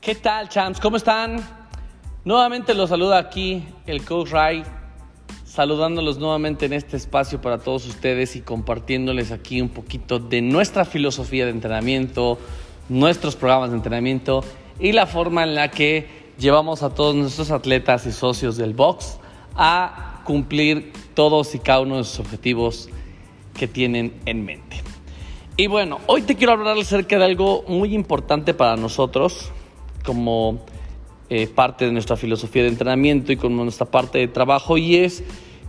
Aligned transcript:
¿Qué 0.00 0.14
tal, 0.14 0.48
champs? 0.48 0.80
¿Cómo 0.80 0.96
están? 0.96 1.46
Nuevamente 2.24 2.72
los 2.72 2.88
saluda 2.88 3.18
aquí 3.18 3.62
el 3.84 4.02
coach 4.02 4.30
Ray, 4.30 4.62
saludándolos 5.44 6.16
nuevamente 6.16 6.64
en 6.64 6.72
este 6.72 6.96
espacio 6.96 7.42
para 7.42 7.58
todos 7.58 7.86
ustedes 7.86 8.34
y 8.34 8.40
compartiéndoles 8.40 9.30
aquí 9.30 9.60
un 9.60 9.68
poquito 9.68 10.18
de 10.18 10.40
nuestra 10.40 10.86
filosofía 10.86 11.44
de 11.44 11.50
entrenamiento, 11.50 12.38
nuestros 12.88 13.36
programas 13.36 13.72
de 13.72 13.76
entrenamiento 13.76 14.42
y 14.78 14.92
la 14.92 15.04
forma 15.04 15.42
en 15.42 15.54
la 15.54 15.70
que 15.70 16.08
llevamos 16.38 16.82
a 16.82 16.94
todos 16.94 17.14
nuestros 17.14 17.50
atletas 17.50 18.06
y 18.06 18.12
socios 18.12 18.56
del 18.56 18.72
box 18.72 19.18
a 19.54 20.22
cumplir 20.24 20.94
todos 21.12 21.54
y 21.54 21.58
cada 21.58 21.80
uno 21.80 21.98
de 21.98 22.04
sus 22.04 22.20
objetivos 22.20 22.88
que 23.52 23.68
tienen 23.68 24.18
en 24.24 24.46
mente. 24.46 24.80
Y 25.58 25.66
bueno, 25.66 25.98
hoy 26.06 26.22
te 26.22 26.36
quiero 26.36 26.54
hablar 26.54 26.78
acerca 26.78 27.18
de 27.18 27.26
algo 27.26 27.64
muy 27.68 27.94
importante 27.94 28.54
para 28.54 28.76
nosotros 28.76 29.52
como 30.04 30.60
eh, 31.28 31.46
parte 31.46 31.86
de 31.86 31.92
nuestra 31.92 32.16
filosofía 32.16 32.62
de 32.62 32.68
entrenamiento 32.68 33.32
y 33.32 33.36
como 33.36 33.62
nuestra 33.62 33.86
parte 33.86 34.18
de 34.18 34.28
trabajo 34.28 34.76
y 34.76 34.96
es 34.96 35.22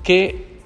que 0.03 0.59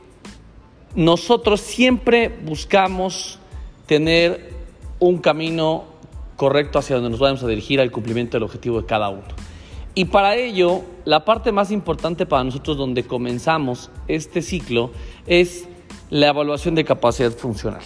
nosotros 0.96 1.60
siempre 1.60 2.30
buscamos 2.30 3.40
tener 3.86 4.54
un 5.00 5.18
camino 5.18 5.84
correcto 6.38 6.80
hacia 6.80 6.96
donde 6.96 7.10
nos 7.10 7.20
vamos 7.20 7.44
a 7.44 7.48
dirigir 7.48 7.82
al 7.82 7.92
cumplimiento 7.92 8.38
del 8.38 8.44
objetivo 8.44 8.82
de 8.82 8.88
cada 8.88 9.10
uno. 9.10 9.24
Y 9.94 10.06
para 10.06 10.36
ello, 10.36 10.82
la 11.06 11.24
parte 11.24 11.52
más 11.52 11.72
importante 11.72 12.26
para 12.26 12.44
nosotros 12.44 12.78
donde 12.78 13.04
comenzamos 13.04 13.90
este 14.08 14.42
ciclo 14.42 14.92
es 15.26 15.68
la 16.10 16.28
evaluación 16.28 16.76
de 16.76 16.84
capacidad 16.84 17.32
funcional. 17.32 17.82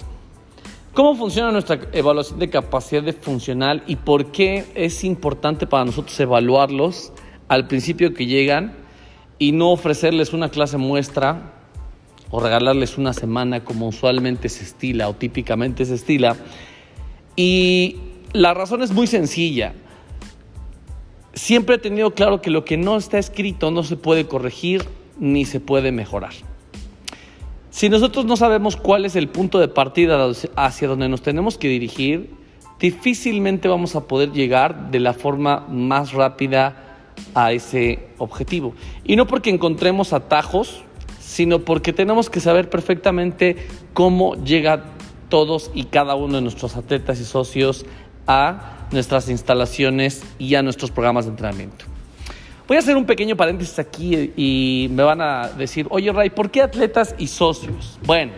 ¿Cómo 0.94 1.16
funciona 1.16 1.52
nuestra 1.52 1.80
evaluación 1.94 2.40
de 2.40 2.50
capacidad 2.50 3.04
de 3.04 3.14
funcional 3.14 3.84
y 3.86 3.95
por 3.95 4.32
qué 4.32 4.66
es 4.73 5.04
importante 5.04 5.68
para 5.68 5.86
nosotros 5.86 6.20
evaluarlos 6.20 7.14
al 7.48 7.68
principio 7.68 8.14
que 8.14 8.26
llegan 8.26 8.76
y 9.38 9.52
no 9.52 9.72
ofrecerles 9.72 10.34
una 10.34 10.50
clase 10.50 10.78
muestra 10.78 11.54
o 12.31 12.40
regalarles 12.40 12.98
una 12.98 13.14
semana 13.14 13.64
como 13.64 13.88
usualmente 13.88 14.50
se 14.50 14.64
estila 14.64 15.08
o 15.09 15.14
típicamente 15.14 15.86
se 15.86 15.94
estila? 15.94 16.36
Y 17.36 17.98
la 18.34 18.56
razón 18.56 18.81
es 18.81 18.92
muy 18.92 19.06
sencilla. 19.06 19.74
Siempre 21.34 21.76
he 21.76 21.80
tenido 21.80 22.16
claro 22.16 22.42
que 22.42 22.50
lo 22.50 22.66
que 22.66 22.78
no 22.78 22.98
está 22.98 23.20
escrito 23.20 23.70
no 23.70 23.84
se 23.84 23.96
puede 23.96 24.26
corregir 24.26 24.84
ni 25.20 25.46
se 25.46 25.59
puede 25.59 25.92
mejorar. 25.92 26.34
Si 27.70 27.89
nosotros 27.89 28.25
no 28.25 28.36
sabemos 28.36 28.75
cuál 28.75 29.06
es 29.06 29.16
el 29.16 29.28
punto 29.28 29.59
de 29.59 29.67
partida 29.67 30.17
hacia 30.56 30.88
donde 30.88 31.08
nos 31.08 31.22
tenemos 31.22 31.58
que 31.58 31.67
dirigir, 31.67 32.31
difícilmente 32.80 33.67
vamos 33.67 33.95
a 33.95 34.08
poder 34.08 34.31
llegar 34.31 34.89
de 34.89 35.00
la 35.00 35.14
forma 35.14 35.67
más 35.70 36.14
rápida 36.14 36.97
a 37.36 37.52
ese 37.52 38.08
objetivo. 38.17 38.73
Y 39.03 39.16
no 39.16 39.28
porque 39.28 39.50
encontremos 39.50 40.14
atajos, 40.14 40.84
sino 41.20 41.59
porque 41.59 41.94
tenemos 41.94 42.30
que 42.30 42.40
saber 42.40 42.70
perfectamente 42.70 43.56
cómo 43.94 44.36
llega 44.44 44.86
todos 45.30 45.70
y 45.75 45.84
cada 45.84 46.16
uno 46.16 46.38
de 46.38 46.42
nuestros 46.42 46.75
atletas 46.75 47.20
y 47.20 47.25
socios 47.25 47.86
a 48.25 48.88
nuestras 48.92 49.30
instalaciones 49.30 50.23
y 50.40 50.56
a 50.56 50.64
nuestros 50.64 50.90
programas 50.90 51.25
de 51.25 51.31
entrenamiento. 51.31 51.89
Voy 52.70 52.75
a 52.75 52.81
hacer 52.81 52.95
un 52.95 53.06
pequeño 53.06 53.36
paréntesis 53.36 53.80
aquí 53.80 54.31
y 54.38 54.89
me 54.92 55.02
van 55.02 55.22
a 55.22 55.48
decir, 55.48 55.88
oye 55.89 56.12
Ray, 56.12 56.30
¿por 56.30 56.52
qué 56.52 56.62
atletas 56.62 57.16
y 57.17 57.25
socios? 57.25 57.98
Bueno, 58.06 58.34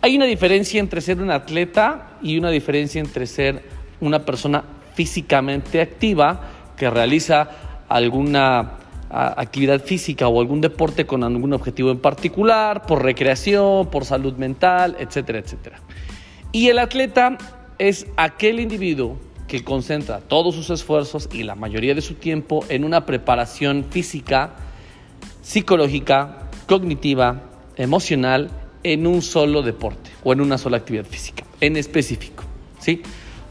hay 0.00 0.16
una 0.16 0.24
diferencia 0.24 0.80
entre 0.80 1.00
ser 1.00 1.20
un 1.20 1.30
atleta 1.30 2.18
y 2.20 2.36
una 2.36 2.50
diferencia 2.50 3.00
entre 3.00 3.24
ser 3.28 3.62
una 4.00 4.24
persona 4.24 4.64
físicamente 4.94 5.80
activa 5.80 6.40
que 6.76 6.90
realiza 6.90 7.50
alguna 7.88 8.78
actividad 9.10 9.80
física 9.80 10.26
o 10.26 10.40
algún 10.40 10.60
deporte 10.60 11.06
con 11.06 11.22
algún 11.22 11.52
objetivo 11.52 11.92
en 11.92 12.00
particular, 12.00 12.82
por 12.84 13.04
recreación, 13.04 13.92
por 13.92 14.04
salud 14.04 14.34
mental, 14.38 14.96
etcétera, 14.98 15.38
etcétera. 15.38 15.78
Y 16.50 16.66
el 16.66 16.80
atleta 16.80 17.38
es 17.78 18.08
aquel 18.16 18.58
individuo 18.58 19.20
que 19.48 19.64
concentra 19.64 20.20
todos 20.20 20.54
sus 20.54 20.70
esfuerzos 20.70 21.28
y 21.32 21.42
la 21.42 21.56
mayoría 21.56 21.94
de 21.94 22.02
su 22.02 22.14
tiempo 22.14 22.64
en 22.68 22.84
una 22.84 23.06
preparación 23.06 23.86
física, 23.90 24.54
psicológica, 25.42 26.50
cognitiva, 26.66 27.42
emocional 27.76 28.50
en 28.84 29.06
un 29.06 29.22
solo 29.22 29.62
deporte 29.62 30.10
o 30.22 30.32
en 30.32 30.40
una 30.40 30.58
sola 30.58 30.76
actividad 30.76 31.06
física 31.06 31.44
en 31.60 31.76
específico, 31.76 32.44
¿sí? 32.78 33.02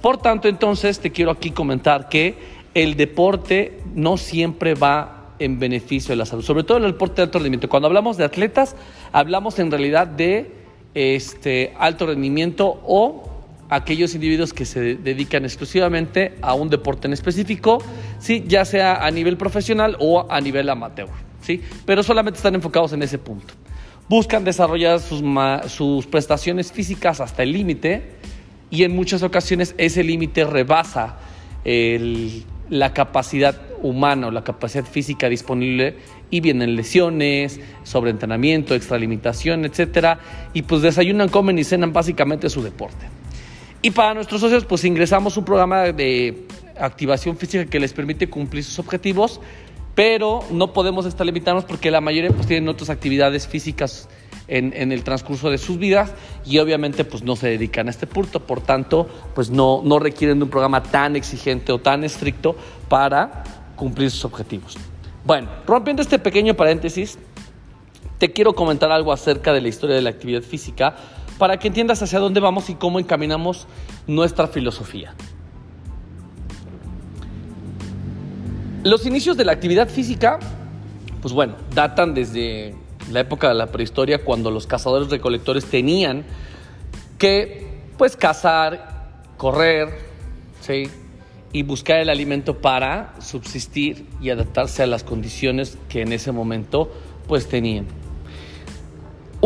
Por 0.02 0.18
tanto, 0.18 0.48
entonces 0.48 1.00
te 1.00 1.12
quiero 1.12 1.32
aquí 1.32 1.52
comentar 1.52 2.08
que 2.08 2.36
el 2.74 2.96
deporte 2.96 3.82
no 3.96 4.18
siempre 4.18 4.76
va 4.76 5.34
en 5.40 5.60
beneficio 5.60 6.14
de 6.14 6.18
la 6.18 6.26
salud, 6.26 6.44
sobre 6.44 6.64
todo 6.64 6.78
en 6.78 6.86
el 6.86 6.92
deporte 6.94 7.16
de 7.16 7.24
alto 7.24 7.40
rendimiento. 7.40 7.70
Cuando 7.70 7.88
hablamos 7.88 8.18
de 8.18 8.24
atletas, 8.24 8.76
hablamos 9.12 9.60
en 9.60 9.72
realidad 9.72 10.08
de 10.08 10.52
este 10.94 11.74
alto 11.78 12.06
rendimiento 12.08 12.80
o 12.86 13.37
aquellos 13.70 14.16
individuos 14.16 14.54
que 14.54 14.66
se 14.66 14.96
dedican 14.96 15.44
exclusivamente 15.44 16.36
a 16.42 16.54
un 16.54 16.70
deporte 16.70 17.08
en 17.08 17.14
específico, 17.14 17.80
¿sí? 18.20 18.44
ya 18.48 18.66
sea 18.66 19.06
a 19.06 19.12
nivel 19.12 19.38
profesional 19.38 19.98
o 20.00 20.26
a 20.30 20.40
nivel 20.42 20.70
amateur, 20.70 21.10
¿sí? 21.42 21.62
pero 21.86 22.04
solamente 22.04 22.38
están 22.38 22.56
enfocados 22.56 22.94
en 22.94 23.04
ese 23.04 23.18
punto. 23.18 23.54
Buscan 24.10 24.46
desarrollar 24.46 25.02
sus, 25.02 26.08
prestaciones 26.08 26.72
físicas 26.72 27.20
hasta 27.20 27.44
el 27.44 27.52
límite 27.52 28.12
y 28.70 28.84
en 28.84 28.96
muchas 28.96 29.22
ocasiones 29.22 29.76
ese 29.78 30.04
límite 30.04 30.46
rebasa 30.46 31.18
la 32.70 32.94
capacidad 32.94 33.62
humana 33.82 34.28
o 34.28 34.32
la 34.32 34.44
capacidad 34.44 34.86
física 34.86 35.28
disponible 35.28 35.96
y 36.30 36.40
vienen 36.40 36.76
lesiones, 36.76 37.60
sobreentrenamiento, 37.84 38.76
extralimitación, 38.76 39.66
etcétera, 39.66 40.20
y 40.54 40.64
pues 40.64 40.82
desayunan, 40.82 41.30
comen 41.30 41.60
y 41.60 41.64
cenan 41.64 41.94
básicamente 41.94 42.50
su 42.50 42.62
deporte. 42.62 43.08
Y 43.82 43.92
para 43.92 44.14
nuestros 44.14 44.42
socios, 44.42 44.66
pues 44.66 44.84
ingresamos 44.86 45.38
un 45.38 45.46
programa 45.46 45.84
de 45.92 46.48
activación 46.80 47.38
física 47.38 47.66
que 47.66 47.80
les 47.80 47.94
permite 47.94 48.30
cumplir 48.30 48.64
sus 48.64 48.80
objetivos, 48.80 49.40
pero 49.96 50.42
no 50.52 50.74
podemos 50.74 51.06
estar 51.06 51.26
limitados 51.26 51.66
porque 51.66 51.92
la 51.92 52.02
mayoría 52.02 52.32
pues 52.32 52.48
tienen 52.48 52.70
otras 52.70 52.90
actividades 52.90 53.48
físicas 53.48 54.10
en, 54.48 54.92
el 54.92 55.04
transcurso 55.04 55.50
de 55.50 55.58
sus 55.58 55.78
vidas 55.78 56.14
y 56.46 56.60
obviamente 56.60 57.04
pues 57.04 57.24
no 57.24 57.36
se 57.36 57.50
dedican 57.50 57.88
a 57.88 57.92
este 57.92 58.08
punto, 58.08 58.40
por 58.40 58.62
tanto 58.62 59.10
pues 59.36 59.50
no, 59.50 59.82
no 59.84 60.00
requieren 60.00 60.40
de 60.40 60.46
un 60.46 60.50
programa 60.50 60.84
tan 60.84 61.16
exigente 61.16 61.72
o 61.72 61.80
tan 61.80 62.04
estricto 62.04 62.56
para 62.88 63.44
cumplir 63.76 64.10
sus 64.10 64.26
objetivos. 64.26 64.78
Bueno, 65.26 65.50
rompiendo 65.66 66.02
este 66.02 66.20
pequeño 66.20 66.54
paréntesis, 66.54 67.18
te 68.18 68.32
quiero 68.32 68.54
comentar 68.54 68.92
algo 68.92 69.12
acerca 69.12 69.52
de 69.52 69.62
la 69.62 69.68
historia 69.68 69.96
de 69.96 70.02
la 70.02 70.10
actividad 70.10 70.42
física 70.42 70.96
para 71.38 71.58
que 71.58 71.68
entiendas 71.68 72.02
hacia 72.02 72.20
dónde 72.20 72.40
vamos 72.40 72.70
y 72.70 72.76
cómo 72.76 73.00
encaminamos 73.00 73.68
nuestra 74.08 74.48
filosofía. 74.48 75.14
Los 78.84 79.06
inicios 79.06 79.38
de 79.38 79.46
la 79.46 79.52
actividad 79.52 79.90
física, 79.90 80.40
pues 81.22 81.34
bueno, 81.34 81.56
datan 81.74 82.14
desde 82.14 82.76
la 83.12 83.22
época 83.22 83.50
de 83.50 83.56
la 83.56 83.68
prehistoria 83.68 84.24
cuando 84.24 84.52
los 84.52 84.68
cazadores 84.68 85.10
recolectores 85.10 85.66
tenían 85.66 86.26
que 87.18 87.82
pues 87.98 88.16
cazar, 88.16 89.24
correr, 89.38 89.90
¿sí? 90.62 90.90
y 91.54 91.64
buscar 91.64 92.00
el 92.00 92.10
alimento 92.10 92.60
para 92.60 93.16
subsistir 93.20 94.06
y 94.22 94.30
adaptarse 94.30 94.84
a 94.84 94.88
las 94.88 95.04
condiciones 95.04 95.78
que 95.90 96.02
en 96.02 96.14
ese 96.14 96.32
momento 96.32 96.92
pues 97.28 97.48
tenían. 97.48 97.88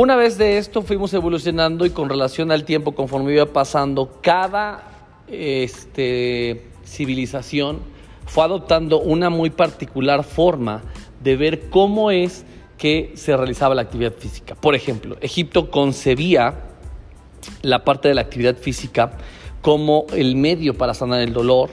Una 0.01 0.16
vez 0.16 0.39
de 0.39 0.57
esto 0.57 0.81
fuimos 0.81 1.13
evolucionando 1.13 1.85
y 1.85 1.91
con 1.91 2.09
relación 2.09 2.51
al 2.51 2.66
tiempo, 2.66 2.94
conforme 2.94 3.33
iba 3.33 3.45
pasando, 3.45 4.18
cada 4.24 5.13
este, 5.27 6.65
civilización 6.83 7.81
fue 8.25 8.44
adoptando 8.44 9.00
una 9.00 9.30
muy 9.30 9.51
particular 9.51 10.24
forma 10.24 10.81
de 11.21 11.36
ver 11.36 11.69
cómo 11.69 12.09
es 12.09 12.48
que 12.80 13.12
se 13.13 13.38
realizaba 13.38 13.75
la 13.75 13.83
actividad 13.83 14.13
física. 14.13 14.56
Por 14.56 14.74
ejemplo, 14.74 15.18
Egipto 15.21 15.69
concebía 15.69 16.56
la 17.62 17.86
parte 17.86 18.07
de 18.07 18.15
la 18.15 18.21
actividad 18.21 18.57
física 18.57 19.19
como 19.62 20.07
el 20.15 20.36
medio 20.36 20.75
para 20.75 20.95
sanar 20.95 21.21
el 21.21 21.31
dolor, 21.31 21.69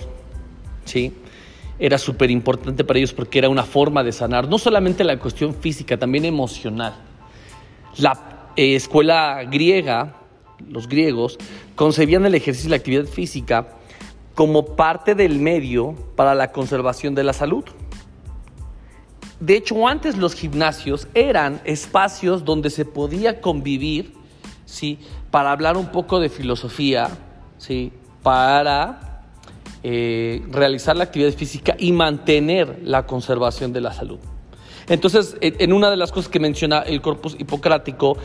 ¿sí? 0.84 1.14
Era 1.78 1.96
súper 1.96 2.30
importante 2.30 2.84
para 2.84 2.98
ellos 2.98 3.14
porque 3.14 3.38
era 3.38 3.48
una 3.48 3.64
forma 3.64 4.04
de 4.04 4.12
sanar, 4.12 4.50
no 4.50 4.58
solamente 4.58 5.02
la 5.02 5.18
cuestión 5.18 5.54
física, 5.54 5.96
también 5.96 6.26
emocional. 6.26 7.07
La 7.98 8.52
eh, 8.56 8.76
escuela 8.76 9.42
griega, 9.44 10.14
los 10.68 10.88
griegos, 10.88 11.38
concebían 11.74 12.24
el 12.26 12.34
ejercicio 12.34 12.68
y 12.68 12.70
la 12.70 12.76
actividad 12.76 13.06
física 13.06 13.68
como 14.34 14.76
parte 14.76 15.16
del 15.16 15.40
medio 15.40 15.94
para 16.14 16.34
la 16.36 16.52
conservación 16.52 17.14
de 17.16 17.24
la 17.24 17.32
salud. 17.32 17.64
De 19.40 19.56
hecho, 19.56 19.86
antes 19.88 20.16
los 20.16 20.34
gimnasios 20.34 21.08
eran 21.14 21.60
espacios 21.64 22.44
donde 22.44 22.70
se 22.70 22.84
podía 22.84 23.40
convivir, 23.40 24.14
¿sí? 24.64 24.98
Para 25.30 25.50
hablar 25.50 25.76
un 25.76 25.86
poco 25.86 26.20
de 26.20 26.28
filosofía, 26.28 27.08
¿sí? 27.58 27.92
Para 28.22 29.24
eh, 29.82 30.44
realizar 30.50 30.96
la 30.96 31.04
actividad 31.04 31.32
física 31.32 31.76
y 31.78 31.92
mantener 31.92 32.80
la 32.84 33.06
conservación 33.06 33.72
de 33.72 33.80
la 33.80 33.92
salud. 33.92 34.18
Entonces, 34.88 35.36
en 35.40 35.72
una 35.72 35.90
de 35.90 35.96
las 35.96 36.12
cosas 36.12 36.30
que 36.30 36.40
menciona 36.40 36.80
el 36.80 37.00
corpus 37.00 37.36
hipocrático, 37.38 38.16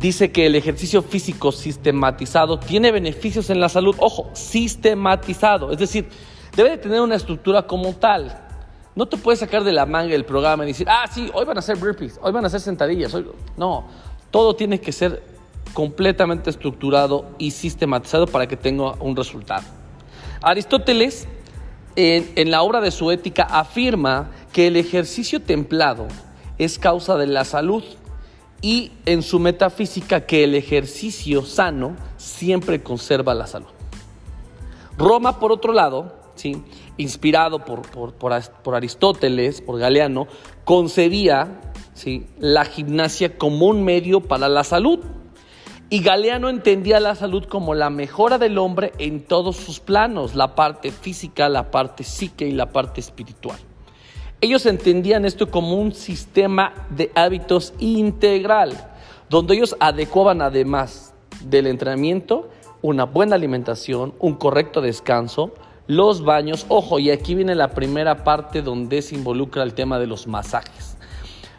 dice 0.00 0.32
que 0.32 0.46
el 0.46 0.56
ejercicio 0.56 1.02
físico 1.02 1.52
sistematizado 1.52 2.58
tiene 2.58 2.90
beneficios 2.90 3.50
en 3.50 3.60
la 3.60 3.68
salud. 3.68 3.94
Ojo, 3.98 4.30
sistematizado, 4.32 5.70
es 5.70 5.78
decir, 5.78 6.08
debe 6.56 6.70
de 6.70 6.78
tener 6.78 7.00
una 7.00 7.14
estructura 7.14 7.66
como 7.66 7.92
tal. 7.94 8.46
No 8.96 9.06
te 9.06 9.16
puedes 9.16 9.38
sacar 9.38 9.62
de 9.62 9.72
la 9.72 9.86
manga 9.86 10.14
el 10.14 10.24
programa 10.24 10.64
y 10.64 10.68
decir, 10.68 10.88
ah, 10.90 11.04
sí, 11.12 11.30
hoy 11.32 11.44
van 11.44 11.56
a 11.56 11.60
hacer 11.60 11.76
burpees, 11.76 12.18
hoy 12.22 12.32
van 12.32 12.44
a 12.44 12.48
hacer 12.48 12.60
sentadillas. 12.60 13.14
Hoy... 13.14 13.26
No, 13.56 13.86
todo 14.30 14.56
tiene 14.56 14.80
que 14.80 14.90
ser 14.90 15.22
completamente 15.72 16.50
estructurado 16.50 17.26
y 17.38 17.52
sistematizado 17.52 18.26
para 18.26 18.48
que 18.48 18.56
tenga 18.56 18.94
un 18.94 19.14
resultado. 19.14 19.62
Aristóteles, 20.42 21.28
en, 21.96 22.50
la 22.50 22.62
obra 22.62 22.80
de 22.80 22.90
su 22.90 23.10
ética, 23.10 23.44
afirma 23.44 24.30
que 24.52 24.66
el 24.66 24.76
ejercicio 24.76 25.40
templado 25.40 26.06
es 26.58 26.78
causa 26.78 27.16
de 27.16 27.26
la 27.26 27.44
salud 27.44 27.82
y 28.62 28.92
en 29.06 29.22
su 29.22 29.38
metafísica 29.38 30.26
que 30.26 30.44
el 30.44 30.54
ejercicio 30.54 31.44
sano 31.44 31.96
siempre 32.16 32.82
conserva 32.82 33.34
la 33.34 33.46
salud. 33.46 33.68
Roma, 34.98 35.40
por 35.40 35.50
otro 35.50 35.72
lado, 35.72 36.14
¿sí? 36.34 36.62
inspirado 36.98 37.64
por, 37.64 37.82
por, 38.12 38.74
Aristóteles, 38.74 39.62
por 39.62 39.78
Galeano, 39.78 40.26
concebía 40.64 41.60
¿sí? 41.94 42.26
la 42.38 42.64
gimnasia 42.66 43.38
como 43.38 43.66
un 43.66 43.82
medio 43.82 44.20
para 44.20 44.48
la 44.48 44.64
salud. 44.64 45.00
Y 45.92 46.02
Galeano 46.02 46.48
entendía 46.48 47.00
la 47.00 47.16
salud 47.16 47.46
como 47.46 47.74
la 47.74 47.90
mejora 47.90 48.38
del 48.38 48.58
hombre 48.58 48.92
en 48.98 49.24
todos 49.24 49.56
sus 49.56 49.80
planos, 49.80 50.36
la 50.36 50.54
parte 50.54 50.92
física, 50.92 51.48
la 51.48 51.72
parte 51.72 52.04
psique 52.04 52.46
y 52.46 52.52
la 52.52 52.66
parte 52.66 53.00
espiritual. 53.00 53.58
Ellos 54.40 54.66
entendían 54.66 55.24
esto 55.24 55.50
como 55.50 55.74
un 55.74 55.92
sistema 55.92 56.86
de 56.90 57.10
hábitos 57.16 57.74
integral, 57.80 58.70
donde 59.28 59.56
ellos 59.56 59.74
adecuaban 59.80 60.42
además 60.42 61.12
del 61.44 61.66
entrenamiento 61.66 62.48
una 62.82 63.04
buena 63.04 63.34
alimentación, 63.34 64.14
un 64.20 64.34
correcto 64.34 64.80
descanso, 64.80 65.52
los 65.88 66.22
baños, 66.22 66.66
ojo, 66.68 67.00
y 67.00 67.10
aquí 67.10 67.34
viene 67.34 67.56
la 67.56 67.72
primera 67.72 68.22
parte 68.22 68.62
donde 68.62 69.02
se 69.02 69.16
involucra 69.16 69.64
el 69.64 69.74
tema 69.74 69.98
de 69.98 70.06
los 70.06 70.28
masajes. 70.28 70.89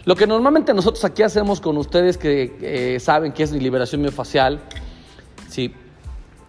Lo 0.06 0.15
que 0.15 0.25
normalmente 0.25 0.74
nosotros 0.74 1.06
aquí 1.06 1.21
hacemos 1.21 1.62
con 1.62 1.77
ustedes 1.77 2.18
que 2.18 2.56
eh, 2.62 3.00
saben 3.00 3.33
que 3.33 3.44
es 3.44 3.51
liberación 3.51 4.01
miofacial, 4.01 4.59
sí, 5.48 5.74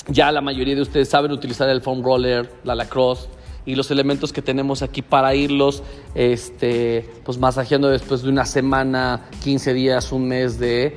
ya 0.09 0.33
la 0.33 0.41
mayoría 0.41 0.75
de 0.75 0.83
ustedes 0.83 1.09
saben 1.09 1.33
utilizar 1.33 1.69
el 1.69 1.83
foam 1.83 2.03
roller, 2.03 2.51
la 2.65 2.75
lacrosse 2.75 3.29
y 3.67 3.75
los 3.75 3.91
elementos 3.91 4.33
que 4.33 4.43
tenemos 4.43 4.83
aquí 4.83 5.03
para 5.03 5.35
irlos 5.35 5.83
este, 6.15 7.09
pues 7.25 7.39
masajeando 7.39 7.89
después 7.89 8.23
de 8.23 8.31
una 8.31 8.47
semana, 8.47 9.29
15 9.45 9.75
días, 9.75 10.13
un 10.13 10.29
mes 10.29 10.59
de 10.59 10.97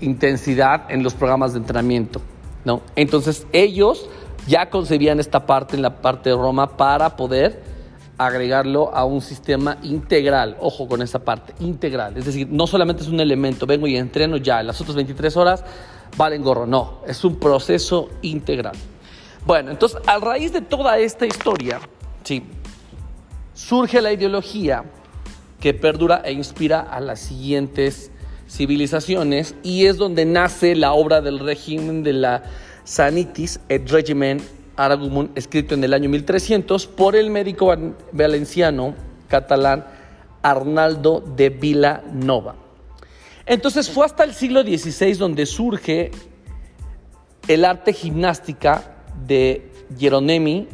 intensidad 0.00 0.90
en 0.90 1.02
los 1.02 1.14
programas 1.14 1.52
de 1.52 1.58
entrenamiento. 1.58 2.20
¿no? 2.64 2.82
Entonces 2.94 3.46
ellos 3.52 4.08
ya 4.46 4.70
concebían 4.70 5.20
esta 5.20 5.44
parte 5.44 5.76
en 5.76 5.82
la 5.82 6.00
parte 6.00 6.30
de 6.30 6.36
Roma 6.36 6.76
para 6.76 7.16
poder 7.16 7.75
agregarlo 8.18 8.94
a 8.94 9.04
un 9.04 9.20
sistema 9.20 9.78
integral. 9.82 10.56
Ojo 10.60 10.88
con 10.88 11.02
esa 11.02 11.18
parte, 11.18 11.54
integral. 11.60 12.16
Es 12.16 12.24
decir, 12.24 12.48
no 12.50 12.66
solamente 12.66 13.02
es 13.02 13.08
un 13.08 13.20
elemento, 13.20 13.66
vengo 13.66 13.86
y 13.86 13.96
entreno 13.96 14.36
ya, 14.36 14.62
las 14.62 14.80
otras 14.80 14.96
23 14.96 15.36
horas 15.36 15.64
valen 16.16 16.42
gorro. 16.42 16.66
No, 16.66 17.00
es 17.06 17.24
un 17.24 17.36
proceso 17.36 18.08
integral. 18.22 18.74
Bueno, 19.44 19.70
entonces, 19.70 20.00
a 20.06 20.18
raíz 20.18 20.52
de 20.52 20.60
toda 20.60 20.98
esta 20.98 21.26
historia, 21.26 21.80
sí, 22.24 22.42
surge 23.54 24.00
la 24.00 24.12
ideología 24.12 24.84
que 25.60 25.72
perdura 25.74 26.22
e 26.24 26.32
inspira 26.32 26.80
a 26.80 27.00
las 27.00 27.20
siguientes 27.20 28.10
civilizaciones 28.48 29.54
y 29.62 29.86
es 29.86 29.96
donde 29.96 30.24
nace 30.24 30.74
la 30.74 30.92
obra 30.92 31.20
del 31.20 31.38
régimen 31.38 32.02
de 32.02 32.12
la 32.12 32.42
Sanitis 32.84 33.60
et 33.68 33.90
Regimen 33.90 34.40
Aragumon, 34.76 35.30
escrito 35.34 35.74
en 35.74 35.84
el 35.84 35.94
año 35.94 36.08
1300 36.08 36.86
por 36.86 37.16
el 37.16 37.30
médico 37.30 37.74
valenciano 38.12 38.94
catalán 39.28 39.86
Arnaldo 40.42 41.20
de 41.20 41.50
Vilanova. 41.50 42.56
Entonces 43.46 43.90
fue 43.90 44.04
hasta 44.04 44.24
el 44.24 44.34
siglo 44.34 44.62
XVI 44.62 45.14
donde 45.14 45.46
surge 45.46 46.10
el 47.48 47.64
arte 47.64 47.92
gimnástica 47.92 48.96
de 49.26 49.70
Jeronimi 49.98 50.68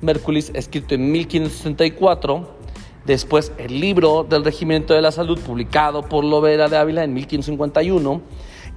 Merculis, 0.00 0.50
escrito 0.54 0.94
en 0.94 1.10
1564, 1.10 2.56
después 3.06 3.52
el 3.58 3.80
libro 3.80 4.24
del 4.28 4.44
Regimiento 4.44 4.92
de 4.92 5.02
la 5.02 5.12
Salud, 5.12 5.38
publicado 5.40 6.02
por 6.02 6.24
Lovera 6.24 6.68
de 6.68 6.76
Ávila 6.76 7.04
en 7.04 7.14
1551, 7.14 8.20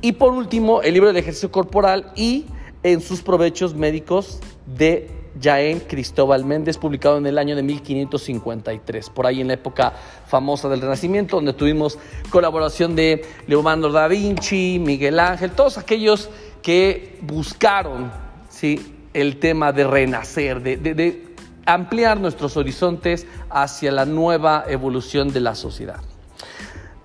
y 0.02 0.14
por 0.14 0.32
último 0.32 0.82
el 0.82 0.94
libro 0.94 1.10
del 1.10 1.18
ejercicio 1.18 1.52
corporal 1.52 2.12
y 2.16 2.46
en 2.84 3.02
sus 3.02 3.22
provechos 3.22 3.74
médicos 3.74 4.40
de 4.76 5.10
Jaén 5.42 5.80
Cristóbal 5.80 6.46
Méndez, 6.46 6.78
publicado 6.78 7.18
en 7.18 7.26
el 7.26 7.38
año 7.38 7.56
de 7.56 7.64
1553, 7.64 9.10
por 9.10 9.26
ahí 9.26 9.42
en 9.42 9.48
la 9.48 9.54
época 9.54 9.94
famosa 10.28 10.70
del 10.70 10.82
Renacimiento, 10.82 11.38
donde 11.38 11.54
tuvimos 11.54 11.98
colaboración 12.30 12.96
de 12.96 13.24
Leonardo 13.48 13.92
da 13.92 14.08
Vinci, 14.08 14.80
Miguel 14.80 15.20
Ángel, 15.20 15.52
todos 15.52 15.78
aquellos 15.78 16.30
que 16.62 17.18
buscaron 17.22 18.12
¿sí? 18.50 18.96
el 19.14 19.40
tema 19.40 19.72
de 19.72 19.88
renacer, 19.88 20.62
de, 20.62 20.78
de 20.78 21.26
ampliar 21.66 22.20
nuestros 22.20 22.58
horizontes 22.58 23.28
hacia 23.50 23.92
la 23.92 24.06
nueva 24.06 24.66
evolución 24.68 25.32
de 25.32 25.40
la 25.40 25.56
sociedad. 25.56 26.02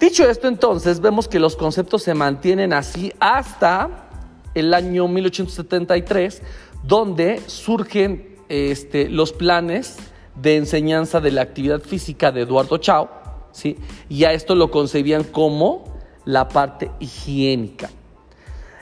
Dicho 0.00 0.28
esto, 0.28 0.48
entonces, 0.48 1.00
vemos 1.00 1.28
que 1.28 1.38
los 1.38 1.56
conceptos 1.56 2.02
se 2.02 2.14
mantienen 2.14 2.72
así 2.72 3.12
hasta 3.20 4.03
el 4.54 4.74
año 4.74 5.08
1873, 5.08 6.42
donde 6.82 7.40
surgen 7.46 8.36
este, 8.48 9.08
los 9.08 9.32
planes 9.32 9.96
de 10.36 10.56
enseñanza 10.56 11.20
de 11.20 11.30
la 11.30 11.42
actividad 11.42 11.80
física 11.80 12.32
de 12.32 12.42
Eduardo 12.42 12.78
Chao, 12.78 13.10
¿sí? 13.52 13.76
y 14.08 14.24
a 14.24 14.32
esto 14.32 14.54
lo 14.54 14.70
concebían 14.70 15.24
como 15.24 15.84
la 16.24 16.48
parte 16.48 16.90
higiénica. 17.00 17.90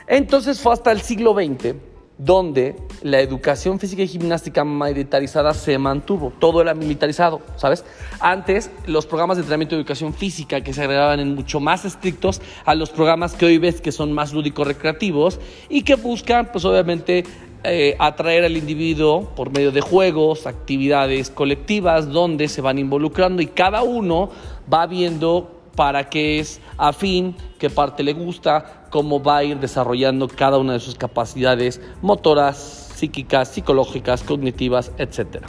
Entonces 0.07 0.61
fue 0.61 0.73
hasta 0.73 0.93
el 0.93 1.01
siglo 1.01 1.35
XX 1.35 1.75
donde 2.25 2.77
la 3.03 3.21
educación 3.21 3.81
física 3.81 4.03
y 4.03 4.09
gimnástica 4.09 4.65
militarizada 4.65 5.55
se 5.55 5.77
mantuvo, 5.79 6.33
todo 6.39 6.61
era 6.63 6.73
militarizado, 6.73 7.41
¿sabes? 7.57 7.85
Antes 8.21 8.71
los 8.87 9.07
programas 9.07 9.37
de 9.37 9.43
entrenamiento 9.43 9.75
de 9.75 9.81
educación 9.81 10.15
física 10.15 10.61
que 10.61 10.73
se 10.73 10.83
agregaban 10.83 11.19
en 11.19 11.35
mucho 11.35 11.59
más 11.59 11.85
estrictos 11.85 12.41
a 12.65 12.75
los 12.77 12.91
programas 12.91 13.35
que 13.35 13.47
hoy 13.47 13.59
ves 13.59 13.81
que 13.81 13.91
son 13.91 14.13
más 14.13 14.33
lúdicos 14.33 14.67
recreativos 14.67 15.41
y 15.69 15.83
que 15.83 15.97
buscan 15.97 16.51
pues 16.53 16.65
obviamente 16.65 17.25
eh, 17.65 17.97
atraer 17.99 18.45
al 18.45 18.57
individuo 18.57 19.31
por 19.35 19.51
medio 19.51 19.73
de 19.73 19.81
juegos, 19.81 20.47
actividades 20.47 21.31
colectivas 21.31 22.09
donde 22.09 22.49
se 22.49 22.61
van 22.61 22.79
involucrando 22.79 23.43
y 23.43 23.47
cada 23.47 23.83
uno 23.83 24.31
va 24.73 24.87
viendo 24.87 25.62
para 25.75 26.09
qué 26.09 26.39
es 26.39 26.61
afín, 26.77 27.37
qué 27.59 27.71
parte 27.71 28.03
le 28.03 28.13
gusta, 28.13 28.87
cómo 28.91 29.23
va 29.23 29.39
a 29.39 29.45
ir 29.45 29.59
desarrollando 29.59 30.29
cada 30.29 30.59
una 30.59 30.75
de 30.75 30.81
sus 30.81 30.95
capacidades 30.95 31.81
motoras, 32.03 32.91
psíquicas, 32.95 33.49
psicológicas, 33.49 34.23
cognitivas, 34.23 34.93
etc. 34.99 35.45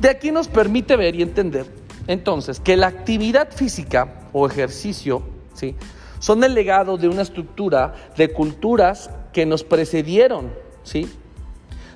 De 0.00 0.08
aquí 0.08 0.30
nos 0.30 0.48
permite 0.48 0.96
ver 0.96 1.14
y 1.14 1.22
entender 1.22 1.66
entonces 2.06 2.60
que 2.60 2.76
la 2.76 2.86
actividad 2.86 3.50
física 3.52 4.28
o 4.32 4.46
ejercicio 4.46 5.22
¿sí? 5.54 5.74
son 6.18 6.44
el 6.44 6.54
legado 6.54 6.96
de 6.96 7.08
una 7.08 7.22
estructura 7.22 7.94
de 8.16 8.32
culturas 8.32 9.10
que 9.32 9.46
nos 9.46 9.64
precedieron, 9.64 10.52
¿sí? 10.82 11.08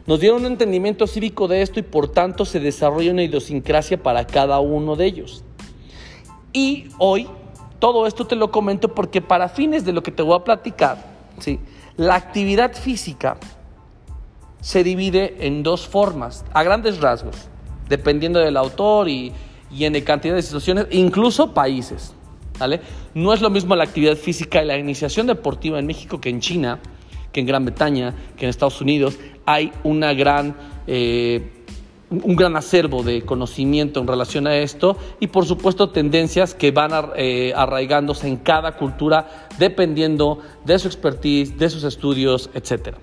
Nos 0.06 0.20
dieron 0.20 0.40
un 0.40 0.52
entendimiento 0.52 1.06
cívico 1.06 1.49
de 1.49 1.62
esto 1.62 1.80
y 1.80 1.82
por 1.82 2.08
tanto 2.08 2.44
se 2.44 2.61
desarrolla 2.61 3.12
una 3.12 3.23
idiosincrasia 3.23 4.02
para 4.02 4.26
cada 4.26 4.61
uno 4.61 4.96
de 4.96 5.06
ellos. 5.06 5.44
Y 6.52 6.88
hoy 6.99 7.26
todo 7.85 8.07
esto 8.07 8.26
te 8.26 8.35
lo 8.35 8.50
comento 8.50 8.95
porque 8.95 9.21
para 9.21 9.47
fines 9.50 9.85
de 9.85 9.93
lo 9.93 10.03
que 10.03 10.11
te 10.11 10.23
voy 10.23 10.38
a 10.38 10.43
platicar, 10.43 10.97
¿sí? 11.38 11.61
la 11.99 12.14
actividad 12.14 12.73
física 12.73 13.37
se 14.62 14.83
divide 14.83 15.47
en 15.47 15.62
dos 15.62 15.87
formas, 15.87 16.47
a 16.55 16.62
grandes 16.62 16.99
rasgos, 17.03 17.37
dependiendo 17.87 18.41
del 18.41 18.57
autor 18.57 19.11
y, 19.11 19.35
y 19.71 19.85
en 19.85 20.00
cantidad 20.00 20.35
de 20.35 20.41
situaciones, 20.41 20.87
incluso 20.93 21.53
países. 21.53 22.14
¿vale? 22.59 22.81
No 23.12 23.35
es 23.35 23.43
lo 23.43 23.50
mismo 23.50 23.76
la 23.76 23.85
actividad 23.85 24.17
física 24.17 24.62
y 24.62 24.67
la 24.67 24.79
iniciación 24.79 25.26
deportiva 25.26 25.79
en 25.79 25.85
México 25.85 26.23
que 26.23 26.31
en 26.31 26.41
China, 26.41 26.81
que 27.33 27.41
en 27.41 27.47
Gran 27.47 27.67
Bretaña, 27.67 28.14
que 28.38 28.47
en 28.47 28.49
Estados 28.49 28.81
Unidos 28.81 29.19
hay 29.45 29.71
una 29.83 30.14
gran, 30.14 30.57
eh, 30.87 31.63
un 32.11 32.37
gran 32.37 32.56
acervo 32.56 33.02
de 33.02 33.23
conocimiento 33.23 34.00
en 34.00 34.06
relación 34.06 34.46
a 34.46 34.56
esto 34.56 34.96
y 35.20 35.28
por 35.28 35.46
supuesto 35.46 35.90
tendencias 35.90 36.54
que 36.54 36.70
van 36.70 36.90
eh, 37.16 37.52
arraigándose 37.56 38.28
en 38.28 38.37
cada 38.37 38.76
cultura 38.76 39.49
dependiendo 39.58 40.38
de 40.64 40.78
su 40.78 40.88
expertise, 40.88 41.56
de 41.56 41.70
sus 41.70 41.84
estudios, 41.84 42.50
etc. 42.54 42.96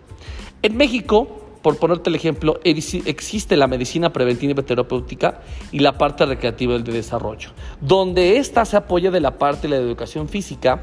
En 0.62 0.78
México 0.78 1.42
por 1.62 1.78
ponerte 1.78 2.10
el 2.10 2.16
ejemplo, 2.16 2.60
existe 2.64 3.56
la 3.56 3.68
medicina 3.68 4.12
preventiva 4.12 4.60
y 4.60 4.64
terapéutica 4.64 5.42
y 5.72 5.80
la 5.80 5.98
parte 5.98 6.26
recreativa 6.26 6.74
del 6.74 6.84
desarrollo, 6.84 7.52
donde 7.80 8.38
ésta 8.38 8.66
se 8.66 8.78
apoya 8.78 9.12
de 9.12 9.20
la 9.20 9.38
parte 9.38 9.68
de 9.68 9.76
la 9.76 9.82
educación 9.82 10.28
física 10.28 10.80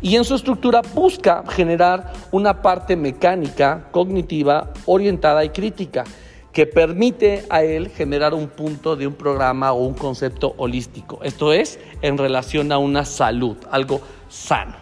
y 0.00 0.16
en 0.16 0.24
su 0.24 0.34
estructura 0.34 0.80
busca 0.94 1.44
generar 1.48 2.12
una 2.30 2.62
parte 2.62 2.96
mecánica, 2.96 3.88
cognitiva, 3.90 4.72
orientada 4.86 5.44
y 5.44 5.50
crítica 5.50 6.04
que 6.52 6.66
permite 6.66 7.44
a 7.48 7.62
él 7.62 7.88
generar 7.88 8.34
un 8.34 8.48
punto 8.48 8.94
de 8.94 9.06
un 9.06 9.14
programa 9.14 9.72
o 9.72 9.86
un 9.86 9.94
concepto 9.94 10.54
holístico. 10.58 11.20
Esto 11.22 11.52
es 11.52 11.80
en 12.02 12.18
relación 12.18 12.72
a 12.72 12.78
una 12.78 13.04
salud, 13.04 13.56
algo 13.70 14.02
sano, 14.28 14.76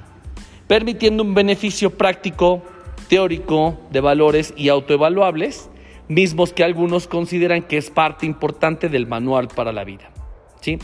permitiendo 0.67 1.23
un 1.23 1.35
beneficio 1.35 1.91
práctico 1.97 2.63
teórico 3.09 3.79
de 3.91 4.01
valores 4.01 4.53
y 4.57 4.69
autoevaluables, 4.69 5.71
mismos 6.09 6.53
que 6.53 6.65
algunos 6.65 7.07
consideran 7.07 7.63
que 7.63 7.77
es 7.77 7.91
parte 7.91 8.27
importante 8.27 8.89
del 8.89 9.07
manual 9.07 9.49
para 9.49 9.73
la 9.73 9.85
vida. 9.85 10.11
¿sí? 10.61 10.79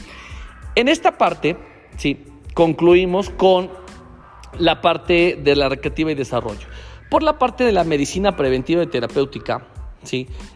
En 0.76 0.88
esta 0.88 1.19
parte, 1.19 1.57
¿sí? 1.97 2.25
concluimos 2.55 3.31
con 3.31 3.71
la 4.59 4.81
parte 4.81 5.38
de 5.43 5.57
la 5.57 5.69
recreativa 5.69 6.12
y 6.12 6.14
desarrollo. 6.14 6.66
Por 7.11 7.23
la 7.23 7.38
parte 7.38 7.64
de 7.64 7.73
la 7.73 7.85
medicina 7.85 8.37
preventiva 8.37 8.83
y 8.83 8.87
terapéutica, 8.87 9.66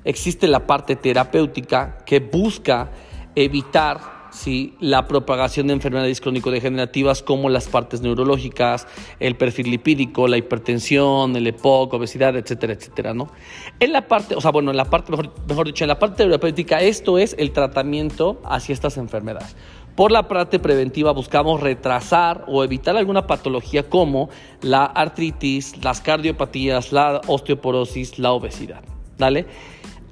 existe 0.05 0.49
la 0.49 0.67
parte 0.67 0.97
terapéutica 0.97 1.99
que 2.07 2.21
busca 2.21 2.91
evitar 3.35 4.21
¿sí? 4.33 4.75
la 4.81 5.07
propagación 5.07 5.67
de 5.67 5.75
enfermedades 5.75 6.21
crónico-degenerativas 6.21 7.23
como 7.23 7.49
las 7.49 7.69
partes 7.69 8.01
neurológicas, 8.01 8.87
el 9.19 9.37
perfil 9.37 9.71
lipídico, 9.71 10.29
la 10.29 10.37
hipertensión, 10.37 11.37
el 11.37 11.47
EPOC, 11.47 11.95
obesidad, 11.95 12.37
etcétera, 12.37 12.73
etcétera, 12.73 13.15
¿no? 13.15 13.29
En 13.79 13.93
la 13.93 14.09
parte, 14.09 14.35
o 14.35 14.41
sea, 14.41 14.51
bueno, 14.51 14.71
en 14.71 14.77
la 14.77 14.87
parte, 14.87 15.11
mejor, 15.11 15.33
mejor 15.49 15.67
dicho, 15.67 15.85
en 15.85 15.89
la 15.89 15.99
parte 15.99 16.25
terapéutica, 16.25 16.81
esto 16.81 17.19
es 17.19 17.35
el 17.39 17.53
tratamiento 17.53 18.41
hacia 18.45 18.73
estas 18.73 18.97
enfermedades. 18.97 19.57
Por 19.97 20.13
la 20.13 20.29
parte 20.29 20.59
preventiva 20.59 21.13
buscamos 21.13 21.61
retrasar 21.61 22.45
o 22.47 22.65
evitar 22.65 22.97
alguna 22.97 23.27
patología 23.27 23.89
como 23.89 24.31
la 24.63 24.85
artritis, 24.85 25.85
las 25.85 26.01
cardiopatías, 26.01 26.93
la 26.93 27.21
osteoporosis, 27.27 28.19
la 28.19 28.33
obesidad. 28.33 29.00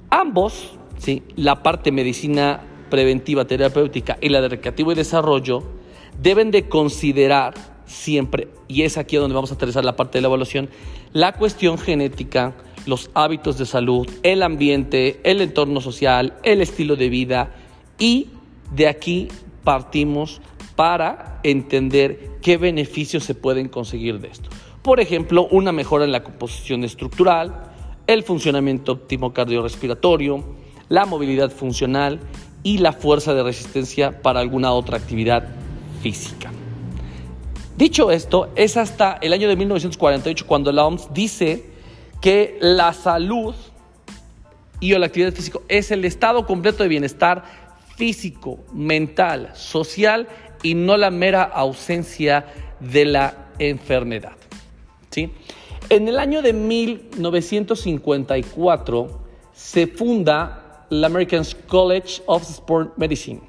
Ambos, 0.09 0.77
¿sí? 0.97 1.23
la 1.35 1.61
parte 1.63 1.91
medicina 1.91 2.61
preventiva 2.89 3.45
terapéutica 3.45 4.17
y 4.21 4.29
la 4.29 4.41
de 4.41 4.49
recreativo 4.49 4.91
y 4.91 4.95
desarrollo 4.95 5.63
deben 6.21 6.51
de 6.51 6.67
considerar 6.67 7.53
siempre, 7.85 8.47
y 8.67 8.83
es 8.83 8.97
aquí 8.97 9.15
donde 9.15 9.35
vamos 9.35 9.51
a 9.51 9.55
aterrizar 9.55 9.83
la 9.83 9.95
parte 9.95 10.17
de 10.17 10.21
la 10.21 10.27
evaluación, 10.27 10.69
la 11.13 11.33
cuestión 11.33 11.77
genética, 11.77 12.55
los 12.85 13.09
hábitos 13.13 13.57
de 13.57 13.65
salud, 13.65 14.07
el 14.23 14.43
ambiente, 14.43 15.19
el 15.23 15.41
entorno 15.41 15.81
social, 15.81 16.33
el 16.43 16.61
estilo 16.61 16.95
de 16.95 17.09
vida 17.09 17.55
y 17.97 18.27
de 18.71 18.87
aquí 18.87 19.27
partimos 19.63 20.41
para 20.75 21.39
entender 21.43 22.37
qué 22.41 22.57
beneficios 22.57 23.23
se 23.23 23.35
pueden 23.35 23.67
conseguir 23.67 24.19
de 24.19 24.29
esto. 24.29 24.49
Por 24.81 24.99
ejemplo, 24.99 25.47
una 25.51 25.71
mejora 25.71 26.05
en 26.05 26.11
la 26.11 26.23
composición 26.23 26.83
estructural, 26.83 27.68
el 28.09 28.23
funcionamiento 28.23 28.93
óptimo 28.93 29.33
cardiorrespiratorio, 29.33 30.43
la 30.87 31.05
movilidad 31.05 31.51
funcional 31.51 32.19
y 32.63 32.79
la 32.79 32.91
fuerza 32.91 33.35
de 33.35 33.43
resistencia 33.43 34.23
para 34.23 34.39
alguna 34.39 34.71
otra 34.71 34.97
actividad 34.97 35.47
física. 36.01 36.51
Dicho 37.77 38.09
esto, 38.09 38.51
es 38.55 38.77
hasta 38.77 39.19
el 39.21 39.31
año 39.31 39.47
de 39.47 39.55
1948 39.55 40.47
cuando 40.47 40.71
la 40.71 40.87
OMS 40.87 41.13
dice 41.13 41.65
que 42.19 42.57
la 42.61 42.93
salud 42.93 43.53
y 44.79 44.97
la 44.97 45.05
actividad 45.05 45.31
física 45.31 45.59
es 45.67 45.91
el 45.91 46.03
estado 46.03 46.47
completo 46.47 46.81
de 46.81 46.89
bienestar 46.89 47.43
físico, 47.95 48.57
mental, 48.73 49.51
social 49.53 50.27
y 50.63 50.73
no 50.73 50.97
la 50.97 51.11
mera 51.11 51.43
ausencia 51.43 52.47
de 52.79 53.05
la 53.05 53.49
enfermedad. 53.59 54.35
¿Sí? 55.11 55.31
En 55.89 56.07
el 56.07 56.17
año 56.19 56.41
de 56.43 56.53
1954 56.53 59.19
se 59.53 59.87
funda 59.87 60.85
la 60.91 61.07
American 61.07 61.43
College 61.67 62.21
of 62.27 62.47
Sport 62.47 62.95
Medicine, 62.97 63.41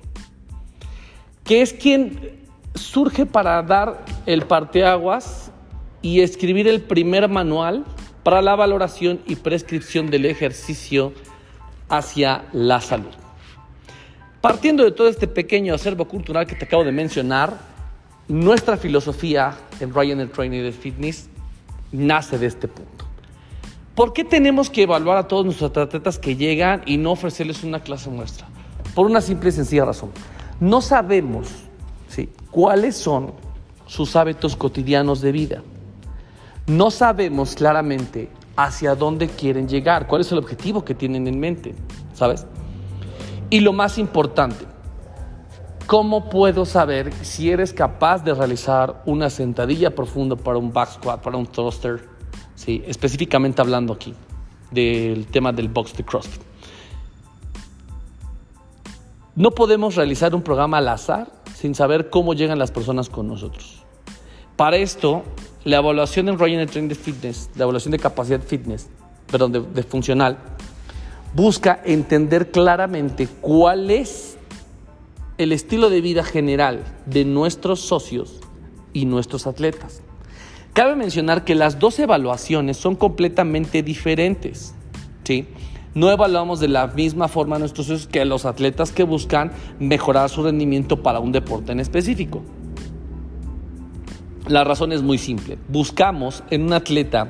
que 1.45 1.61
es 1.61 1.75
quien 1.75 2.41
surge 2.75 3.27
para 3.27 3.63
dar 3.63 4.03
el 4.25 4.47
parteaguas 4.47 5.53
y 6.01 6.23
escribir 6.23 6.67
el 6.67 6.81
primer 6.81 7.29
manual 7.29 7.85
para 8.23 8.41
la 8.41 8.57
valoración 8.57 9.21
y 9.27 9.37
prescripción 9.37 10.11
del 10.11 10.25
ejercicio 10.25 11.13
hacia 11.91 12.47
la 12.55 12.81
salud. 12.81 13.13
Partiendo 14.41 14.83
de 14.83 14.93
todo 14.93 15.09
este 15.09 15.29
pequeño 15.29 15.75
acervo 15.75 16.07
cultural 16.07 16.47
que 16.47 16.55
te 16.55 16.65
acabo 16.65 16.85
de 16.85 16.93
mencionar, 16.93 17.59
nuestra 18.29 18.79
filosofía 18.79 19.59
en 19.81 19.93
Ryan 19.93 20.27
Training 20.31 20.73
Fitness 20.73 21.29
nace 21.93 22.39
de 22.39 22.47
este 22.47 22.69
punto. 22.69 23.05
¿Por 23.95 24.13
qué 24.13 24.25
tenemos 24.25 24.71
que 24.71 24.85
evaluar 24.85 25.19
a 25.19 25.29
todos 25.29 25.45
nuestros 25.45 25.77
atletas 25.77 26.19
que 26.19 26.37
llegan 26.37 26.83
y 26.87 26.97
no 26.97 27.13
ofrecerles 27.13 27.65
una 27.65 27.81
clase 27.81 28.09
muestra? 28.09 28.49
Por 28.95 29.07
una 29.07 29.21
simple 29.21 29.51
y 29.51 29.53
sencilla 29.53 29.85
razón. 29.85 30.11
No 30.61 30.81
sabemos 30.81 31.49
¿sí? 32.09 32.29
cuáles 32.51 32.97
son 32.97 33.33
sus 33.87 34.17
hábitos 34.17 34.57
cotidianos 34.57 35.21
de 35.21 35.33
vida. 35.33 35.63
No 36.67 36.91
sabemos 36.91 37.55
claramente 37.55 38.31
hacia 38.57 38.95
dónde 38.95 39.29
quieren 39.29 39.69
llegar, 39.69 40.07
cuál 40.07 40.21
es 40.21 40.31
el 40.33 40.39
objetivo 40.39 40.85
que 40.85 40.95
tienen 40.95 41.27
en 41.27 41.41
mente, 41.41 41.75
¿sabes? 42.15 42.47
Y 43.49 43.61
lo 43.61 43.73
más 43.73 43.99
importante, 43.99 44.65
¿cómo 45.91 46.31
puedo 46.31 46.65
saber 46.67 47.13
si 47.23 47.51
eres 47.51 47.73
capaz 47.73 48.23
de 48.23 48.33
realizar 48.33 49.03
una 49.07 49.29
sentadilla 49.29 49.93
profunda 49.93 50.37
para 50.37 50.57
un 50.57 50.73
back 50.73 50.93
squat, 50.93 51.21
para 51.21 51.37
un 51.37 51.47
thruster, 51.47 52.09
¿sí? 52.55 52.81
específicamente 52.87 53.61
hablando 53.61 53.95
aquí 53.95 54.15
del 54.71 55.27
tema 55.27 55.51
del 55.53 55.67
box 55.69 55.97
de 55.97 56.05
CrossFit. 56.05 56.43
No 59.35 59.51
podemos 59.51 59.97
realizar 59.97 60.33
un 60.33 60.43
programa 60.43 60.79
al 60.79 60.87
azar 60.91 61.33
sin 61.57 61.75
saber 61.75 62.09
cómo 62.09 62.35
llegan 62.35 62.61
las 62.61 62.71
personas 62.71 63.11
con 63.11 63.27
nosotros. 63.27 63.83
Para 64.55 64.77
esto, 64.77 65.25
la 65.65 65.79
evaluación 65.79 66.29
en 66.29 66.39
Royal 66.39 66.65
Training 66.69 66.91
de 66.91 66.95
Fitness, 66.95 67.51
la 67.57 67.65
evaluación 67.65 67.91
de 67.91 67.99
capacidad 67.99 68.41
fitness, 68.41 68.89
perdón, 69.29 69.51
de, 69.51 69.61
de 69.61 69.83
funcional, 69.83 70.39
busca 71.35 71.83
entender 71.85 72.53
claramente 72.53 73.27
cuál 73.41 73.91
es 73.91 74.37
el 75.41 75.53
estilo 75.53 75.89
de 75.89 76.03
vida 76.03 76.23
general 76.23 76.85
de 77.07 77.25
nuestros 77.25 77.81
socios 77.81 78.41
y 78.93 79.07
nuestros 79.07 79.47
atletas. 79.47 80.03
Cabe 80.75 80.97
mencionar 80.97 81.45
que 81.45 81.55
las 81.55 81.79
dos 81.79 81.99
evaluaciones 81.99 82.77
son 82.77 82.95
completamente 82.95 83.83
diferentes. 83.83 84.75
¿sí? 85.25 85.49
No 85.95 86.11
evaluamos 86.11 86.61
de 86.61 86.69
la 86.69 86.89
misma 86.89 87.27
forma 87.27 87.57
a 87.57 87.59
nuestros 87.59 87.87
socios 87.87 88.07
que 88.07 88.21
a 88.21 88.27
los 88.27 88.45
atletas 88.45 88.93
que 88.93 89.03
buscan 89.03 89.53
mejorar 89.79 90.29
su 90.29 90.43
rendimiento 90.43 91.03
para 91.03 91.21
un 91.21 91.33
deporte 91.33 91.73
en 91.73 91.81
específico. 91.81 92.43
La 94.47 94.63
razón 94.63 94.93
es 94.93 95.01
muy 95.01 95.17
simple. 95.17 95.57
Buscamos 95.69 96.43
en 96.51 96.65
un 96.65 96.75
atleta 96.75 97.29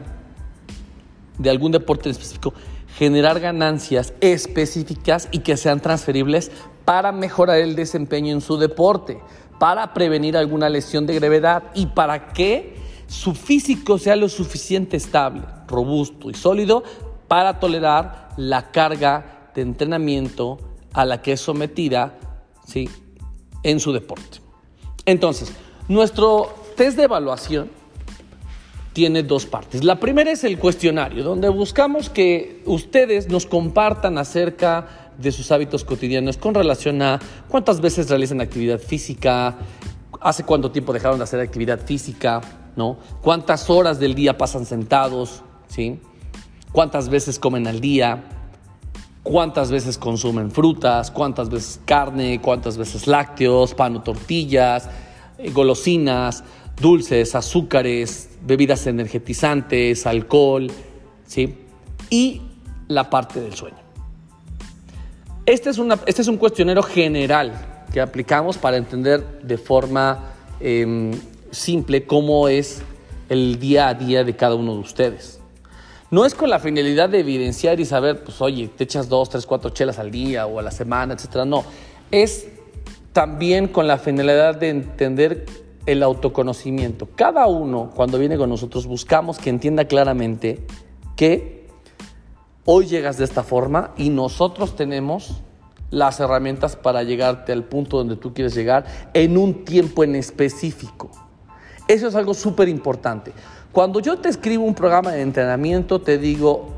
de 1.39 1.49
algún 1.49 1.71
deporte 1.71 2.09
en 2.09 2.11
específico 2.11 2.55
generar 2.97 3.41
ganancias 3.41 4.13
específicas 4.21 5.29
y 5.31 5.41
que 5.41 5.57
sean 5.57 5.81
transferibles 5.81 6.51
para 6.85 7.13
mejorar 7.13 7.59
el 7.59 7.77
desempeño 7.77 8.33
en 8.33 8.41
su 8.41 8.57
deporte, 8.59 9.21
para 9.59 9.95
prevenir 9.95 10.37
alguna 10.37 10.69
lesión 10.69 11.07
de 11.07 11.15
gravedad 11.15 11.65
y 11.75 11.87
para 11.87 12.33
que 12.33 12.77
su 13.07 13.35
físico 13.35 13.99
sea 13.99 14.17
lo 14.17 14.29
suficiente 14.29 14.97
estable, 14.97 15.43
robusto 15.67 16.31
y 16.31 16.35
sólido 16.35 16.83
para 17.29 17.61
tolerar 17.61 18.31
la 18.37 18.71
carga 18.71 19.51
de 19.55 19.63
entrenamiento 19.63 20.59
a 20.93 21.05
la 21.05 21.23
que 21.23 21.33
es 21.33 21.41
sometida 21.41 22.19
¿sí? 22.67 22.89
en 23.63 23.81
su 23.81 23.93
deporte. 23.93 24.39
Entonces, 25.07 25.53
nuestro 25.89 26.55
test 26.77 26.97
de 26.97 27.05
evaluación 27.05 27.71
tiene 28.93 29.23
dos 29.23 29.47
partes. 29.47 29.85
La 29.85 30.01
primera 30.01 30.31
es 30.31 30.45
el 30.45 30.59
cuestionario, 30.59 31.23
donde 31.23 31.49
buscamos 31.49 32.11
que 32.11 32.63
ustedes 32.67 33.29
nos 33.29 33.47
compartan 33.47 34.19
acerca 34.19 35.13
de 35.19 35.33
sus 35.33 35.53
hábitos 35.53 35.85
cotidianos 35.85 36.37
con 36.37 36.55
relación 36.55 37.01
a 37.03 37.21
cuántas 37.49 37.81
veces 37.81 38.09
realizan 38.09 38.41
actividad 38.41 38.79
física, 38.79 39.59
hace 40.21 40.45
cuánto 40.45 40.71
tiempo 40.71 40.93
dejaron 40.93 41.19
de 41.19 41.25
hacer 41.25 41.41
actividad 41.41 41.81
física, 41.81 42.41
¿no? 42.77 42.99
¿Cuántas 43.21 43.69
horas 43.71 44.01
del 44.01 44.15
día 44.15 44.37
pasan 44.37 44.67
sentados? 44.67 45.43
¿Sí? 45.69 46.01
¿Cuántas 46.73 47.09
veces 47.09 47.39
comen 47.39 47.67
al 47.67 47.81
día? 47.81 48.25
¿Cuántas 49.23 49.71
veces 49.71 49.99
consumen 49.99 50.51
frutas? 50.51 51.11
¿Cuántas 51.11 51.51
veces 51.51 51.81
carne? 51.85 52.41
¿Cuántas 52.41 52.77
veces 52.77 53.07
lácteos, 53.07 53.75
pan 53.75 53.97
o 53.97 54.03
tortillas? 54.03 54.89
Eh, 55.39 55.51
golosinas, 55.51 56.43
dulces, 56.81 57.35
azúcares, 57.35 58.30
bebidas 58.45 58.87
energetizantes, 58.87 60.07
alcohol, 60.07 60.71
¿sí? 61.27 61.55
Y 62.09 62.43
la 62.89 63.09
parte 63.11 63.41
del 63.41 63.55
sueño. 63.55 63.77
Este 65.47 65.71
es, 65.71 65.79
una, 65.79 65.99
este 66.07 66.23
es 66.23 66.29
un 66.29 66.37
cuestionario 66.37 66.83
general 66.83 67.53
que 67.93 68.01
aplicamos 68.01 68.59
para 68.59 68.77
entender 68.77 69.41
de 69.43 69.59
forma 69.59 70.33
em, 70.61 71.13
simple 71.51 72.07
cómo 72.07 72.49
es 72.49 72.83
el 73.29 73.59
día 73.59 73.89
a 73.89 73.95
día 73.95 74.25
de 74.25 74.37
cada 74.37 74.55
uno 74.55 74.75
de 74.75 74.81
ustedes. 74.81 75.41
No 76.11 76.25
es 76.25 76.35
con 76.35 76.51
la 76.51 76.59
finalidad 76.59 77.09
de 77.09 77.21
evidenciar 77.21 77.79
y 77.79 77.85
saber, 77.85 78.25
pues 78.25 78.41
oye, 78.41 78.69
te 78.69 78.85
echas 78.85 79.09
dos, 79.09 79.31
tres, 79.31 79.47
cuatro 79.47 79.71
chelas 79.71 79.99
al 79.99 80.11
día 80.11 80.47
o 80.47 80.59
a 80.59 80.63
la 80.63 80.73
semana, 80.73 81.15
etcétera. 81.15 81.45
No, 81.45 81.65
es 82.11 82.49
también 83.13 83.69
con 83.69 83.87
la 83.87 83.99
finalidad 83.99 84.57
de 84.57 84.71
entender 84.71 85.47
el 85.87 86.03
autoconocimiento. 86.03 87.09
Cada 87.15 87.47
uno, 87.47 87.91
cuando 87.95 88.19
viene 88.19 88.37
con 88.37 88.51
nosotros, 88.51 88.87
buscamos 88.87 89.39
que 89.39 89.51
entienda 89.51 89.87
claramente 89.87 90.65
que 91.17 91.67
hoy 92.65 92.87
llegas 92.87 93.19
de 93.19 93.25
esta 93.25 93.43
forma 93.43 93.93
y 93.97 94.11
nosotros 94.11 94.77
tenemos 94.77 95.43
las 95.91 96.21
herramientas 96.21 96.77
para 96.77 97.03
llegarte 97.03 97.53
al 97.53 97.65
punto 97.65 97.99
donde 97.99 98.17
tú 98.17 98.33
quieres 98.33 98.55
llegar 98.55 98.85
en 99.13 99.37
un 99.37 99.65
tiempo 99.65 100.05
en 100.05 100.15
específico. 100.15 101.11
Eso 101.89 102.07
es 102.07 102.15
algo 102.15 102.35
súper 102.35 102.69
importante. 102.69 103.33
Cuando 103.73 104.01
yo 104.01 104.19
te 104.19 104.29
escribo 104.29 104.65
un 104.65 104.75
programa 104.75 105.13
de 105.13 105.23
entrenamiento, 105.23 106.01
te 106.01 106.19
digo 106.19 106.69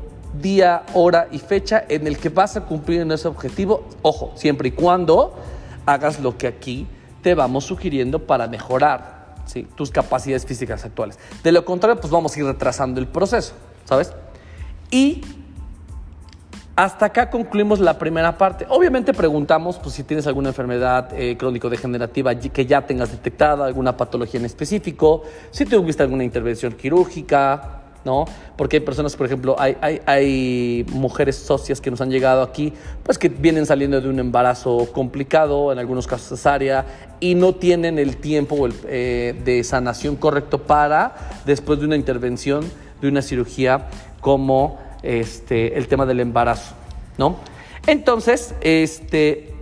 día, 0.41 0.83
hora 0.93 1.27
y 1.31 1.37
fecha 1.37 1.83
en 1.87 2.07
el 2.07 2.17
que 2.17 2.29
vas 2.29 2.57
a 2.57 2.65
cumplir 2.65 3.01
en 3.01 3.11
ese 3.11 3.27
objetivo, 3.27 3.83
ojo, 4.01 4.31
siempre 4.35 4.69
y 4.69 4.71
cuando 4.71 5.35
hagas 5.85 6.19
lo 6.19 6.37
que 6.37 6.47
aquí 6.47 6.87
te 7.23 7.33
vamos 7.33 7.63
sugiriendo 7.63 8.19
para 8.27 8.47
mejorar 8.47 9.23
tus 9.75 9.89
capacidades 9.89 10.45
físicas 10.45 10.85
actuales. 10.85 11.17
De 11.43 11.51
lo 11.51 11.65
contrario, 11.65 11.99
pues 11.99 12.11
vamos 12.11 12.35
a 12.35 12.39
ir 12.39 12.45
retrasando 12.45 12.99
el 12.99 13.07
proceso, 13.07 13.53
¿sabes? 13.85 14.13
Y 14.91 15.21
hasta 16.75 17.05
acá 17.05 17.29
concluimos 17.29 17.79
la 17.79 17.97
primera 17.97 18.37
parte. 18.37 18.65
Obviamente 18.69 19.13
preguntamos 19.13 19.77
pues, 19.79 19.95
si 19.95 20.03
tienes 20.03 20.27
alguna 20.27 20.49
enfermedad 20.49 21.09
eh, 21.13 21.37
crónico-degenerativa 21.37 22.35
que 22.35 22.65
ya 22.65 22.85
tengas 22.85 23.11
detectada, 23.11 23.65
alguna 23.65 23.95
patología 23.95 24.39
en 24.39 24.45
específico, 24.45 25.23
si 25.51 25.65
tuviste 25.65 26.03
alguna 26.03 26.23
intervención 26.23 26.73
quirúrgica, 26.73 27.82
¿no? 28.05 28.25
Porque 28.57 28.77
hay 28.77 28.79
personas, 28.81 29.15
por 29.15 29.25
ejemplo, 29.25 29.55
hay, 29.57 30.85
mujeres 30.91 31.35
socias 31.35 31.79
que 31.79 31.89
nos 31.89 32.01
han 32.01 32.09
llegado 32.09 32.41
aquí, 32.41 32.73
pues 33.03 33.17
que 33.17 33.29
vienen 33.29 33.65
saliendo 33.65 33.99
de 34.01 34.09
un 34.09 34.19
embarazo 34.19 34.89
complicado, 34.91 35.71
en 35.71 35.79
algunos 35.79 36.07
casos 36.07 36.27
cesárea, 36.29 36.85
y 37.19 37.35
no 37.35 37.55
tienen 37.55 37.99
el 37.99 38.17
tiempo 38.17 38.67
eh, 38.85 39.39
de 39.45 39.63
sanación 39.63 40.15
correcto 40.15 40.59
para, 40.59 41.15
después 41.45 41.79
de 41.79 41.85
una 41.85 41.95
intervención, 41.95 42.63
de 43.01 43.07
una 43.07 43.21
cirugía, 43.21 43.87
como 44.21 44.79
este, 45.01 45.77
el 45.77 45.87
tema 45.87 46.05
del 46.05 46.19
embarazo, 46.19 46.75
¿no? 47.17 47.37
Entonces, 47.85 48.55
este, 48.61 49.53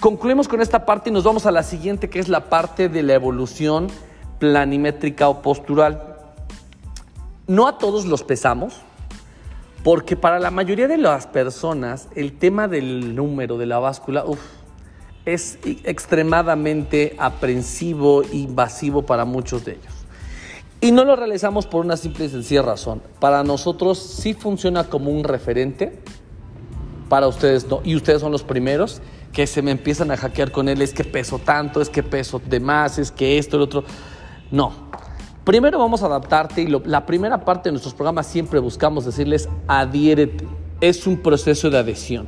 concluimos 0.00 0.48
con 0.48 0.60
esta 0.62 0.86
parte 0.86 1.10
y 1.10 1.12
nos 1.12 1.24
vamos 1.24 1.44
a 1.46 1.50
la 1.50 1.62
siguiente, 1.62 2.08
que 2.08 2.18
es 2.18 2.28
la 2.28 2.48
parte 2.48 2.88
de 2.88 3.02
la 3.02 3.14
evolución 3.14 3.88
planimétrica 4.38 5.28
o 5.28 5.42
postural. 5.42 6.15
No 7.48 7.68
a 7.68 7.78
todos 7.78 8.06
los 8.06 8.24
pesamos, 8.24 8.74
porque 9.84 10.16
para 10.16 10.40
la 10.40 10.50
mayoría 10.50 10.88
de 10.88 10.98
las 10.98 11.28
personas 11.28 12.08
el 12.16 12.36
tema 12.36 12.66
del 12.66 13.14
número 13.14 13.56
de 13.56 13.66
la 13.66 13.78
báscula 13.78 14.24
es 15.24 15.58
extremadamente 15.64 17.14
aprensivo, 17.18 18.24
invasivo 18.32 19.02
para 19.02 19.24
muchos 19.24 19.64
de 19.64 19.72
ellos. 19.74 19.94
Y 20.80 20.90
no 20.90 21.04
lo 21.04 21.14
realizamos 21.14 21.66
por 21.66 21.84
una 21.84 21.96
simple 21.96 22.24
y 22.24 22.28
sencilla 22.28 22.62
razón. 22.62 23.00
Para 23.20 23.44
nosotros 23.44 23.98
sí 23.98 24.34
funciona 24.34 24.84
como 24.84 25.10
un 25.10 25.22
referente, 25.22 26.00
para 27.08 27.28
ustedes 27.28 27.68
no. 27.68 27.80
Y 27.84 27.94
ustedes 27.94 28.20
son 28.20 28.32
los 28.32 28.42
primeros 28.42 29.00
que 29.32 29.46
se 29.46 29.62
me 29.62 29.70
empiezan 29.70 30.10
a 30.10 30.16
hackear 30.16 30.50
con 30.50 30.68
él, 30.68 30.82
es 30.82 30.92
que 30.92 31.04
peso 31.04 31.38
tanto, 31.38 31.80
es 31.80 31.90
que 31.90 32.02
peso 32.02 32.40
de 32.44 32.58
más, 32.58 32.98
es 32.98 33.12
que 33.12 33.38
esto, 33.38 33.56
el 33.56 33.62
otro. 33.62 33.84
No, 34.50 34.72
Primero 35.46 35.78
vamos 35.78 36.02
a 36.02 36.06
adaptarte 36.06 36.62
y 36.62 36.66
la 36.66 37.06
primera 37.06 37.44
parte 37.44 37.68
de 37.68 37.74
nuestros 37.74 37.94
programas 37.94 38.26
siempre 38.26 38.58
buscamos 38.58 39.04
decirles 39.04 39.48
adhiérete. 39.68 40.44
Es 40.80 41.06
un 41.06 41.18
proceso 41.18 41.70
de 41.70 41.78
adhesión. 41.78 42.26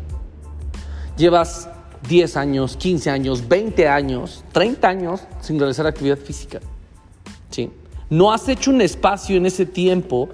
Llevas 1.16 1.68
10 2.08 2.36
años, 2.36 2.76
15 2.76 3.10
años, 3.10 3.48
20 3.48 3.88
años, 3.88 4.44
30 4.52 4.88
años 4.88 5.22
sin 5.40 5.58
realizar 5.58 5.84
actividad 5.84 6.16
física. 6.16 6.60
¿Sí? 7.50 7.72
No 8.08 8.32
has 8.32 8.48
hecho 8.48 8.70
un 8.70 8.82
espacio 8.82 9.36
en 9.36 9.46
ese 9.46 9.66
tiempo 9.66 10.28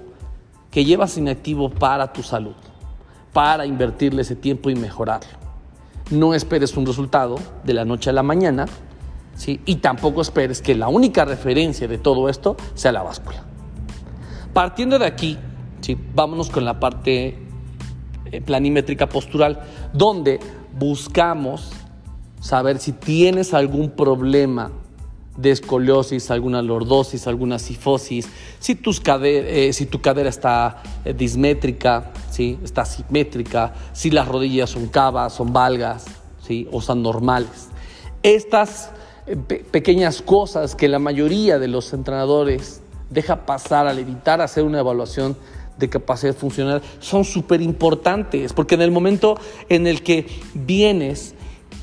que 0.69 0.85
llevas 0.85 1.17
inactivo 1.17 1.71
para 1.71 2.13
tu 2.13 2.21
salud, 2.21 2.53
para 3.33 3.65
invertirle 3.65 4.21
ese 4.21 4.35
tiempo 4.35 4.69
y 4.69 4.75
mejorarlo. 4.75 5.39
No 6.11 6.35
esperes 6.35 6.77
un 6.77 6.85
resultado 6.85 7.37
de 7.63 7.73
la 7.73 7.83
noche 7.83 8.11
a 8.11 8.13
la 8.13 8.21
mañana 8.21 8.67
y 9.47 9.75
tampoco 9.75 10.21
esperes 10.21 10.61
que 10.61 10.75
la 10.75 10.87
única 10.87 11.25
referencia 11.25 11.87
de 11.87 11.97
todo 11.97 12.29
esto 12.29 12.55
sea 12.73 12.91
la 12.91 13.03
báscula. 13.03 13.43
Partiendo 14.53 14.97
de 14.97 15.05
aquí, 15.05 15.37
¿sí? 15.81 15.97
vámonos 16.15 16.49
con 16.49 16.65
la 16.65 16.79
parte 16.79 17.37
eh, 18.31 18.41
planimétrica 18.41 19.07
postural, 19.07 19.61
donde 19.93 20.39
buscamos 20.77 21.71
saber 22.39 22.79
si 22.79 22.93
tienes 22.93 23.53
algún 23.53 23.91
problema 23.91 24.71
de 25.37 25.51
escoliosis, 25.51 26.31
alguna 26.31 26.61
lordosis, 26.61 27.27
alguna 27.27 27.59
sifosis, 27.59 28.29
si, 28.59 28.75
tus 28.75 29.01
eh, 29.05 29.71
si 29.73 29.85
tu 29.85 29.99
cadera 30.01 30.29
está 30.29 30.81
eh, 31.03 31.13
dismétrica, 31.13 32.13
está 32.37 32.85
simétrica, 32.85 33.73
si 33.91 34.11
las 34.11 34.27
rodillas 34.27 34.69
son 34.69 34.87
cavas, 34.87 35.33
son 35.33 35.51
valgas 35.51 36.05
¿sí? 36.41 36.67
o 36.71 36.81
son 36.81 37.03
normales. 37.03 37.69
Estas 38.23 38.91
pequeñas 39.71 40.21
cosas 40.21 40.75
que 40.75 40.87
la 40.87 40.99
mayoría 40.99 41.57
de 41.57 41.67
los 41.67 41.93
entrenadores 41.93 42.81
deja 43.09 43.45
pasar 43.45 43.87
al 43.87 43.99
evitar 43.99 44.41
hacer 44.41 44.63
una 44.63 44.79
evaluación 44.79 45.35
de 45.77 45.89
capacidad 45.89 46.35
funcional 46.35 46.81
son 46.99 47.25
súper 47.25 47.61
importantes, 47.61 48.53
porque 48.53 48.75
en 48.75 48.81
el 48.81 48.91
momento 48.91 49.37
en 49.69 49.87
el 49.87 50.03
que 50.03 50.27
vienes 50.53 51.35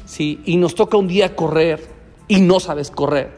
¿sí? 0.06 0.40
y 0.44 0.56
nos 0.56 0.74
toca 0.74 0.96
un 0.96 1.08
día 1.08 1.36
correr 1.36 1.86
y 2.28 2.40
no 2.40 2.60
sabes 2.60 2.90
correr, 2.90 3.32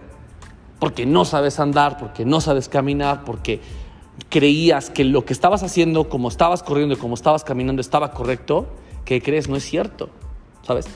porque 0.79 1.07
no 1.07 1.25
sabes 1.25 1.59
andar, 1.59 1.99
porque 1.99 2.25
no 2.25 2.41
sabes 2.41 2.69
caminar, 2.69 3.25
porque 3.25 3.61
creías 4.29 4.91
que 4.91 5.05
lo 5.05 5.25
que 5.25 5.33
estabas 5.33 5.63
haciendo, 5.63 6.09
como 6.09 6.29
estabas 6.29 6.63
corriendo 6.63 6.95
y 6.95 6.99
como 6.99 7.15
estabas 7.15 7.43
caminando, 7.43 7.81
estaba 7.81 8.13
correcto, 8.13 8.67
que 9.05 9.21
crees 9.21 9.49
no 9.49 9.57
es 9.57 9.65
cierto, 9.65 10.11
¿sabes? 10.63 10.87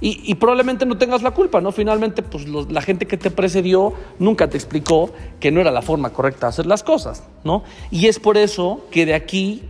Y, 0.00 0.34
probablemente 0.36 0.86
no 0.86 0.96
tengas 0.96 1.22
la 1.22 1.32
culpa, 1.32 1.60
¿no? 1.60 1.72
Finalmente, 1.72 2.22
pues 2.22 2.46
la 2.46 2.82
gente 2.82 3.06
que 3.06 3.16
te 3.16 3.32
precedió 3.32 3.94
nunca 4.20 4.48
te 4.48 4.56
explicó 4.56 5.10
que 5.40 5.50
no 5.50 5.60
era 5.60 5.72
la 5.72 5.82
forma 5.82 6.10
correcta 6.10 6.46
de 6.46 6.50
hacer 6.50 6.66
las 6.66 6.84
cosas, 6.84 7.24
¿no? 7.42 7.64
Y 7.90 8.06
es 8.06 8.20
por 8.20 8.36
eso 8.36 8.86
que 8.92 9.06
de 9.06 9.14
aquí 9.14 9.64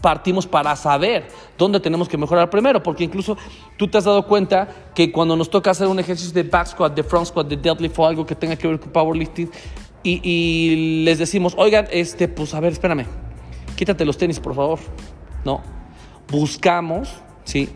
partimos 0.00 0.46
para 0.46 0.76
saber 0.76 1.26
dónde 1.56 1.80
tenemos 1.80 2.08
que 2.08 2.16
mejorar 2.16 2.50
primero, 2.50 2.82
porque 2.82 3.02
incluso 3.02 3.36
tú 3.76 3.88
te 3.88 3.98
has 3.98 4.04
dado 4.04 4.26
cuenta 4.26 4.68
que 4.94 5.10
cuando 5.10 5.34
nos 5.34 5.50
toca 5.50 5.72
hacer 5.72 5.88
un 5.88 5.98
ejercicio 5.98 6.32
de 6.32 6.48
back 6.48 6.68
squat, 6.68 6.94
de 6.94 7.02
front 7.02 7.26
squat, 7.26 7.48
de 7.48 7.56
deadlift 7.56 7.98
o 7.98 8.06
algo 8.06 8.24
que 8.24 8.36
tenga 8.36 8.54
que 8.54 8.68
ver 8.68 8.78
con 8.78 8.92
powerlifting, 8.92 9.50
y, 10.04 10.20
y 10.22 11.02
les 11.04 11.18
decimos, 11.18 11.54
oigan, 11.56 11.88
este, 11.90 12.28
pues 12.28 12.54
a 12.54 12.60
ver, 12.60 12.72
espérame, 12.72 13.06
quítate 13.74 14.04
los 14.04 14.16
tenis, 14.16 14.38
por 14.38 14.54
favor, 14.54 14.78
¿no? 15.44 15.62
Buscamos, 16.30 17.10
¿sí? 17.42 17.68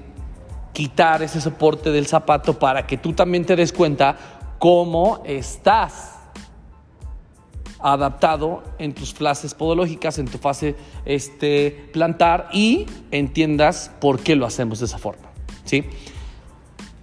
Quitar 0.73 1.23
ese 1.23 1.41
soporte 1.41 1.91
del 1.91 2.07
zapato 2.07 2.59
para 2.59 2.87
que 2.87 2.97
tú 2.97 3.13
también 3.13 3.45
te 3.45 3.57
des 3.57 3.73
cuenta 3.73 4.17
cómo 4.59 5.23
estás 5.25 6.19
adaptado 7.83 8.63
en 8.79 8.95
tus 8.95 9.13
fases 9.13 9.55
podológicas, 9.55 10.19
en 10.19 10.27
tu 10.27 10.39
fase 10.39 10.77
este, 11.05 11.89
plantar 11.93 12.49
y 12.53 12.87
entiendas 13.11 13.91
por 14.01 14.21
qué 14.21 14.37
lo 14.37 14.47
hacemos 14.47 14.79
de 14.79 14.87
esa 14.87 14.99
forma. 14.99 15.31
¿sí? 15.65 15.85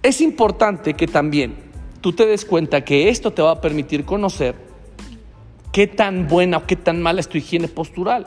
Es 0.02 0.20
importante 0.20 0.94
que 0.94 1.06
también 1.06 1.70
tú 2.00 2.12
te 2.12 2.26
des 2.26 2.44
cuenta 2.44 2.82
que 2.82 3.10
esto 3.10 3.32
te 3.32 3.42
va 3.42 3.52
a 3.52 3.60
permitir 3.60 4.04
conocer 4.04 4.54
qué 5.72 5.86
tan 5.86 6.26
buena 6.26 6.58
o 6.58 6.66
qué 6.66 6.76
tan 6.76 7.00
mala 7.02 7.20
es 7.20 7.28
tu 7.28 7.38
higiene 7.38 7.68
postural. 7.68 8.26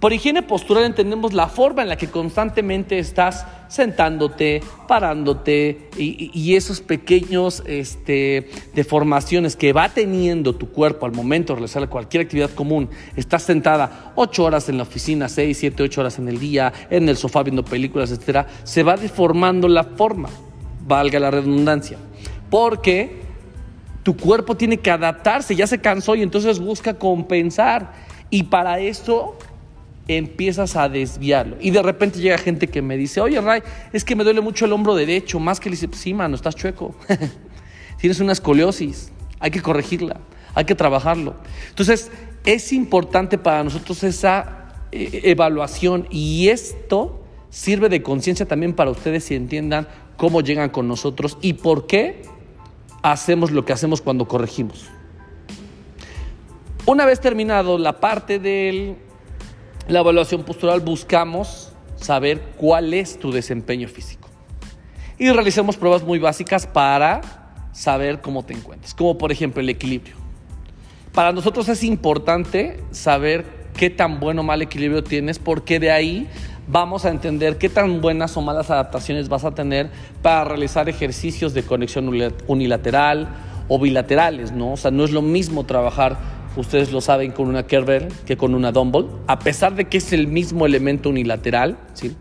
Por 0.00 0.14
higiene 0.14 0.42
postural 0.42 0.84
entendemos 0.84 1.34
la 1.34 1.48
forma 1.48 1.82
en 1.82 1.90
la 1.90 1.96
que 1.98 2.08
constantemente 2.08 2.98
estás 2.98 3.44
sentándote, 3.68 4.62
parándote 4.88 5.90
y, 5.98 6.56
esos 6.56 6.80
pequeños 6.80 7.62
este, 7.66 8.48
deformaciones 8.74 9.56
que 9.56 9.74
va 9.74 9.90
teniendo 9.90 10.54
tu 10.54 10.70
cuerpo 10.70 11.04
al 11.04 11.12
momento 11.12 11.52
de 11.52 11.58
realizar 11.58 11.86
cualquier 11.90 12.22
actividad 12.22 12.48
común. 12.48 12.88
Estás 13.14 13.42
sentada 13.42 14.12
ocho 14.16 14.44
horas 14.44 14.70
en 14.70 14.78
la 14.78 14.84
oficina, 14.84 15.28
seis, 15.28 15.58
siete, 15.58 15.82
ocho 15.82 16.00
horas 16.00 16.18
en 16.18 16.28
el 16.28 16.40
día, 16.40 16.72
en 16.88 17.06
el 17.06 17.18
sofá 17.18 17.42
viendo 17.42 17.62
películas, 17.62 18.10
etcétera. 18.10 18.46
Se 18.64 18.82
va 18.82 18.96
deformando 18.96 19.68
la 19.68 19.84
forma, 19.84 20.30
valga 20.86 21.20
la 21.20 21.30
redundancia, 21.30 21.98
porque 22.48 23.20
tu 24.02 24.16
cuerpo 24.16 24.56
tiene 24.56 24.78
que 24.78 24.90
adaptarse, 24.90 25.54
ya 25.54 25.66
se 25.66 25.82
cansó 25.82 26.14
y 26.14 26.22
entonces 26.22 26.58
busca 26.58 26.94
compensar. 26.94 28.08
Y 28.32 28.44
para 28.44 28.78
esto 28.78 29.36
empiezas 30.16 30.76
a 30.76 30.88
desviarlo. 30.88 31.56
Y 31.60 31.70
de 31.70 31.82
repente 31.82 32.20
llega 32.20 32.38
gente 32.38 32.68
que 32.68 32.82
me 32.82 32.96
dice, 32.96 33.20
oye 33.20 33.40
Ray, 33.40 33.62
es 33.92 34.04
que 34.04 34.16
me 34.16 34.24
duele 34.24 34.40
mucho 34.40 34.64
el 34.64 34.72
hombro 34.72 34.94
derecho, 34.94 35.38
más 35.38 35.60
que 35.60 35.70
le 35.70 35.76
dice, 35.76 35.88
sí, 35.92 36.14
mano, 36.14 36.34
estás 36.34 36.56
chueco. 36.56 36.94
Tienes 38.00 38.20
una 38.20 38.32
escoliosis, 38.32 39.12
hay 39.38 39.50
que 39.50 39.62
corregirla, 39.62 40.20
hay 40.54 40.64
que 40.64 40.74
trabajarlo. 40.74 41.34
Entonces, 41.68 42.10
es 42.44 42.72
importante 42.72 43.38
para 43.38 43.62
nosotros 43.62 44.02
esa 44.02 44.86
eh, 44.92 45.20
evaluación 45.24 46.06
y 46.10 46.48
esto 46.48 47.22
sirve 47.50 47.88
de 47.88 48.02
conciencia 48.02 48.46
también 48.46 48.72
para 48.72 48.90
ustedes 48.90 49.30
y 49.30 49.34
entiendan 49.34 49.88
cómo 50.16 50.40
llegan 50.40 50.70
con 50.70 50.88
nosotros 50.88 51.36
y 51.42 51.54
por 51.54 51.86
qué 51.86 52.22
hacemos 53.02 53.50
lo 53.50 53.64
que 53.64 53.72
hacemos 53.72 54.00
cuando 54.00 54.26
corregimos. 54.26 54.86
Una 56.86 57.04
vez 57.04 57.20
terminado 57.20 57.78
la 57.78 58.00
parte 58.00 58.38
la 59.90 60.00
evaluación 60.00 60.44
postural, 60.44 60.80
buscamos 60.80 61.72
saber 61.96 62.40
cuál 62.56 62.94
es 62.94 63.18
tu 63.18 63.32
desempeño 63.32 63.88
físico. 63.88 64.28
Y 65.18 65.30
realicemos 65.30 65.76
pruebas 65.76 66.02
muy 66.04 66.18
básicas 66.18 66.66
para 66.66 67.20
saber 67.72 68.20
cómo 68.20 68.44
te 68.44 68.54
encuentras, 68.54 68.94
como 68.94 69.18
por 69.18 69.32
ejemplo 69.32 69.60
el 69.60 69.68
equilibrio. 69.68 70.14
Para 71.12 71.32
nosotros 71.32 71.68
es 71.68 71.82
importante 71.82 72.80
saber 72.92 73.44
qué 73.76 73.90
tan 73.90 74.20
bueno 74.20 74.42
o 74.42 74.44
mal 74.44 74.62
equilibrio 74.62 75.02
tienes, 75.02 75.40
porque 75.40 75.80
de 75.80 75.90
ahí 75.90 76.28
vamos 76.68 77.04
a 77.04 77.10
entender 77.10 77.58
qué 77.58 77.68
tan 77.68 78.00
buenas 78.00 78.36
o 78.36 78.42
malas 78.42 78.70
adaptaciones 78.70 79.28
vas 79.28 79.44
a 79.44 79.50
tener 79.50 79.90
para 80.22 80.44
realizar 80.44 80.88
ejercicios 80.88 81.52
de 81.52 81.64
conexión 81.64 82.08
unilateral 82.46 83.28
o 83.66 83.78
bilaterales, 83.80 84.52
¿no? 84.52 84.72
O 84.72 84.76
sea, 84.76 84.92
no 84.92 85.04
es 85.04 85.10
lo 85.10 85.22
mismo 85.22 85.64
trabajar, 85.64 86.16
ustedes 86.56 86.92
lo 86.92 87.00
saben, 87.00 87.32
con 87.32 87.48
una 87.48 87.66
kettlebell 87.66 88.08
que 88.26 88.36
con 88.36 88.54
una 88.54 88.72
dumbbell, 88.72 89.06
a 89.26 89.38
pesar 89.38 89.74
de 89.74 89.86
que 89.86 89.98
es 89.98 90.12
el 90.12 90.26
mismo 90.26 90.66
elemento 90.66 91.08
unilateral, 91.08 91.78
¿sí? 91.94 92.14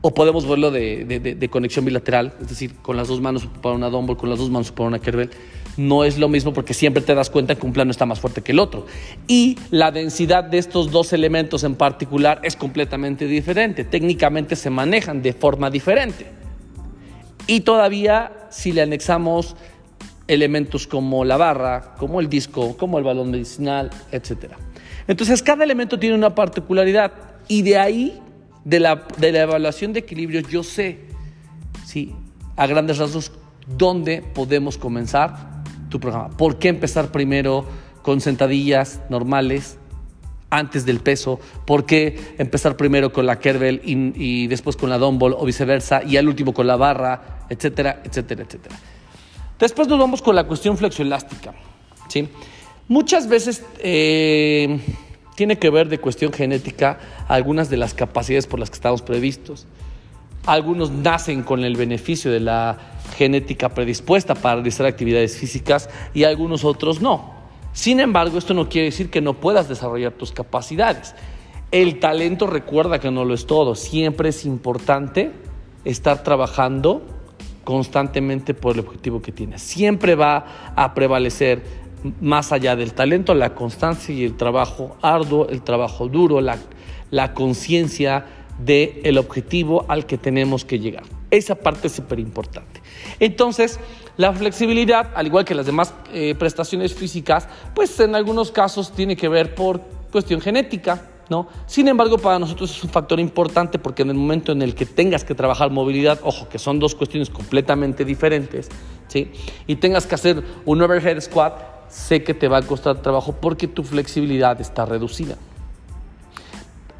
O 0.00 0.12
podemos 0.12 0.48
verlo 0.48 0.70
de, 0.72 1.48
conexión 1.50 1.84
bilateral, 1.84 2.34
es 2.40 2.48
decir, 2.48 2.74
con 2.82 2.96
las 2.96 3.06
dos 3.06 3.20
manos 3.20 3.46
para 3.62 3.74
una 3.74 3.88
dumbbell, 3.88 4.16
con 4.16 4.30
las 4.30 4.38
dos 4.38 4.50
manos 4.50 4.72
para 4.72 4.88
una 4.88 4.98
kettlebell 4.98 5.30
no 5.76 6.04
es 6.04 6.18
lo 6.18 6.28
mismo 6.28 6.52
porque 6.52 6.74
siempre 6.74 7.02
te 7.02 7.14
das 7.14 7.30
cuenta 7.30 7.54
que 7.54 7.66
un 7.66 7.72
plano 7.72 7.90
está 7.90 8.06
más 8.06 8.20
fuerte 8.20 8.42
que 8.42 8.52
el 8.52 8.58
otro. 8.58 8.86
Y 9.26 9.58
la 9.70 9.90
densidad 9.90 10.44
de 10.44 10.58
estos 10.58 10.90
dos 10.90 11.12
elementos 11.12 11.64
en 11.64 11.74
particular 11.74 12.40
es 12.42 12.56
completamente 12.56 13.26
diferente. 13.26 13.84
Técnicamente 13.84 14.56
se 14.56 14.70
manejan 14.70 15.22
de 15.22 15.32
forma 15.32 15.70
diferente. 15.70 16.26
Y 17.46 17.60
todavía 17.60 18.32
si 18.50 18.72
le 18.72 18.82
anexamos 18.82 19.56
elementos 20.28 20.86
como 20.86 21.24
la 21.24 21.36
barra, 21.36 21.94
como 21.98 22.20
el 22.20 22.28
disco, 22.28 22.76
como 22.76 22.98
el 22.98 23.04
balón 23.04 23.30
medicinal, 23.30 23.90
etc. 24.10 24.52
Entonces 25.06 25.42
cada 25.42 25.64
elemento 25.64 25.98
tiene 25.98 26.14
una 26.14 26.34
particularidad 26.34 27.12
y 27.48 27.62
de 27.62 27.78
ahí, 27.78 28.20
de 28.64 28.80
la, 28.80 29.06
de 29.18 29.32
la 29.32 29.42
evaluación 29.42 29.92
de 29.92 30.00
equilibrio, 30.00 30.40
yo 30.40 30.62
sé, 30.62 31.00
sí, 31.84 32.14
a 32.56 32.66
grandes 32.66 32.98
rasgos, 32.98 33.32
dónde 33.66 34.22
podemos 34.34 34.78
comenzar 34.78 35.62
tu 35.88 36.00
programa. 36.00 36.30
¿Por 36.30 36.58
qué 36.58 36.68
empezar 36.68 37.10
primero 37.10 37.64
con 38.02 38.20
sentadillas 38.20 39.00
normales 39.08 39.78
antes 40.50 40.84
del 40.86 41.00
peso? 41.00 41.40
¿Por 41.66 41.86
qué 41.86 42.34
empezar 42.38 42.76
primero 42.76 43.12
con 43.12 43.26
la 43.26 43.38
kettlebell 43.38 43.80
y, 43.84 44.46
después 44.46 44.76
con 44.76 44.90
la 44.90 44.98
dumbbell 44.98 45.34
o 45.36 45.44
viceversa 45.44 46.02
y 46.04 46.16
al 46.16 46.28
último 46.28 46.54
con 46.54 46.66
la 46.66 46.76
barra, 46.76 47.44
etcétera, 47.48 48.02
etcétera, 48.04 48.44
etcétera? 48.44 48.76
Después 49.62 49.86
nos 49.86 50.00
vamos 50.00 50.20
con 50.22 50.34
la 50.34 50.42
cuestión 50.42 50.76
flexoelástica. 50.76 51.54
¿sí? 52.08 52.28
Muchas 52.88 53.28
veces 53.28 53.64
eh, 53.78 54.80
tiene 55.36 55.56
que 55.56 55.70
ver 55.70 55.88
de 55.88 55.98
cuestión 55.98 56.32
genética 56.32 56.98
algunas 57.28 57.70
de 57.70 57.76
las 57.76 57.94
capacidades 57.94 58.48
por 58.48 58.58
las 58.58 58.70
que 58.70 58.74
estamos 58.74 59.02
previstos. 59.02 59.68
Algunos 60.46 60.90
nacen 60.90 61.44
con 61.44 61.62
el 61.62 61.76
beneficio 61.76 62.32
de 62.32 62.40
la 62.40 62.76
genética 63.16 63.68
predispuesta 63.68 64.34
para 64.34 64.56
realizar 64.56 64.84
actividades 64.84 65.36
físicas 65.36 65.88
y 66.12 66.24
algunos 66.24 66.64
otros 66.64 67.00
no. 67.00 67.32
Sin 67.72 68.00
embargo, 68.00 68.38
esto 68.38 68.54
no 68.54 68.68
quiere 68.68 68.86
decir 68.86 69.10
que 69.10 69.20
no 69.20 69.34
puedas 69.34 69.68
desarrollar 69.68 70.14
tus 70.14 70.32
capacidades. 70.32 71.14
El 71.70 72.00
talento 72.00 72.48
recuerda 72.48 72.98
que 72.98 73.12
no 73.12 73.24
lo 73.24 73.32
es 73.32 73.46
todo. 73.46 73.76
Siempre 73.76 74.30
es 74.30 74.44
importante 74.44 75.30
estar 75.84 76.24
trabajando 76.24 77.21
constantemente 77.64 78.54
por 78.54 78.74
el 78.74 78.80
objetivo 78.80 79.22
que 79.22 79.32
tienes. 79.32 79.62
Siempre 79.62 80.14
va 80.14 80.72
a 80.74 80.94
prevalecer 80.94 81.62
más 82.20 82.52
allá 82.52 82.74
del 82.76 82.94
talento 82.94 83.34
la 83.34 83.54
constancia 83.54 84.14
y 84.14 84.24
el 84.24 84.36
trabajo 84.36 84.96
arduo, 85.02 85.48
el 85.48 85.62
trabajo 85.62 86.08
duro, 86.08 86.40
la, 86.40 86.58
la 87.10 87.34
conciencia 87.34 88.26
del 88.58 89.18
objetivo 89.18 89.84
al 89.88 90.06
que 90.06 90.18
tenemos 90.18 90.64
que 90.64 90.78
llegar. 90.78 91.04
Esa 91.30 91.54
parte 91.54 91.86
es 91.86 91.94
súper 91.94 92.18
importante. 92.18 92.82
Entonces, 93.18 93.80
la 94.16 94.32
flexibilidad, 94.32 95.10
al 95.14 95.26
igual 95.26 95.44
que 95.44 95.54
las 95.54 95.66
demás 95.66 95.94
eh, 96.12 96.34
prestaciones 96.38 96.94
físicas, 96.94 97.48
pues 97.74 97.98
en 98.00 98.14
algunos 98.14 98.50
casos 98.52 98.92
tiene 98.92 99.16
que 99.16 99.28
ver 99.28 99.54
por 99.54 99.80
cuestión 100.10 100.40
genética, 100.40 101.08
Sin 101.66 101.88
embargo, 101.88 102.18
para 102.18 102.38
nosotros 102.38 102.70
es 102.70 102.84
un 102.84 102.90
factor 102.90 103.18
importante 103.20 103.78
porque 103.78 104.02
en 104.02 104.10
el 104.10 104.16
momento 104.16 104.52
en 104.52 104.62
el 104.62 104.74
que 104.74 104.86
tengas 104.86 105.24
que 105.24 105.34
trabajar 105.34 105.70
movilidad, 105.70 106.20
ojo, 106.22 106.48
que 106.48 106.58
son 106.58 106.78
dos 106.78 106.94
cuestiones 106.94 107.30
completamente 107.30 108.04
diferentes, 108.04 108.68
¿sí? 109.08 109.32
Y 109.66 109.76
tengas 109.76 110.06
que 110.06 110.14
hacer 110.14 110.44
un 110.64 110.82
overhead 110.82 111.20
squat, 111.20 111.54
sé 111.88 112.22
que 112.22 112.34
te 112.34 112.48
va 112.48 112.58
a 112.58 112.62
costar 112.62 113.02
trabajo 113.02 113.34
porque 113.40 113.66
tu 113.68 113.82
flexibilidad 113.82 114.60
está 114.60 114.84
reducida 114.84 115.36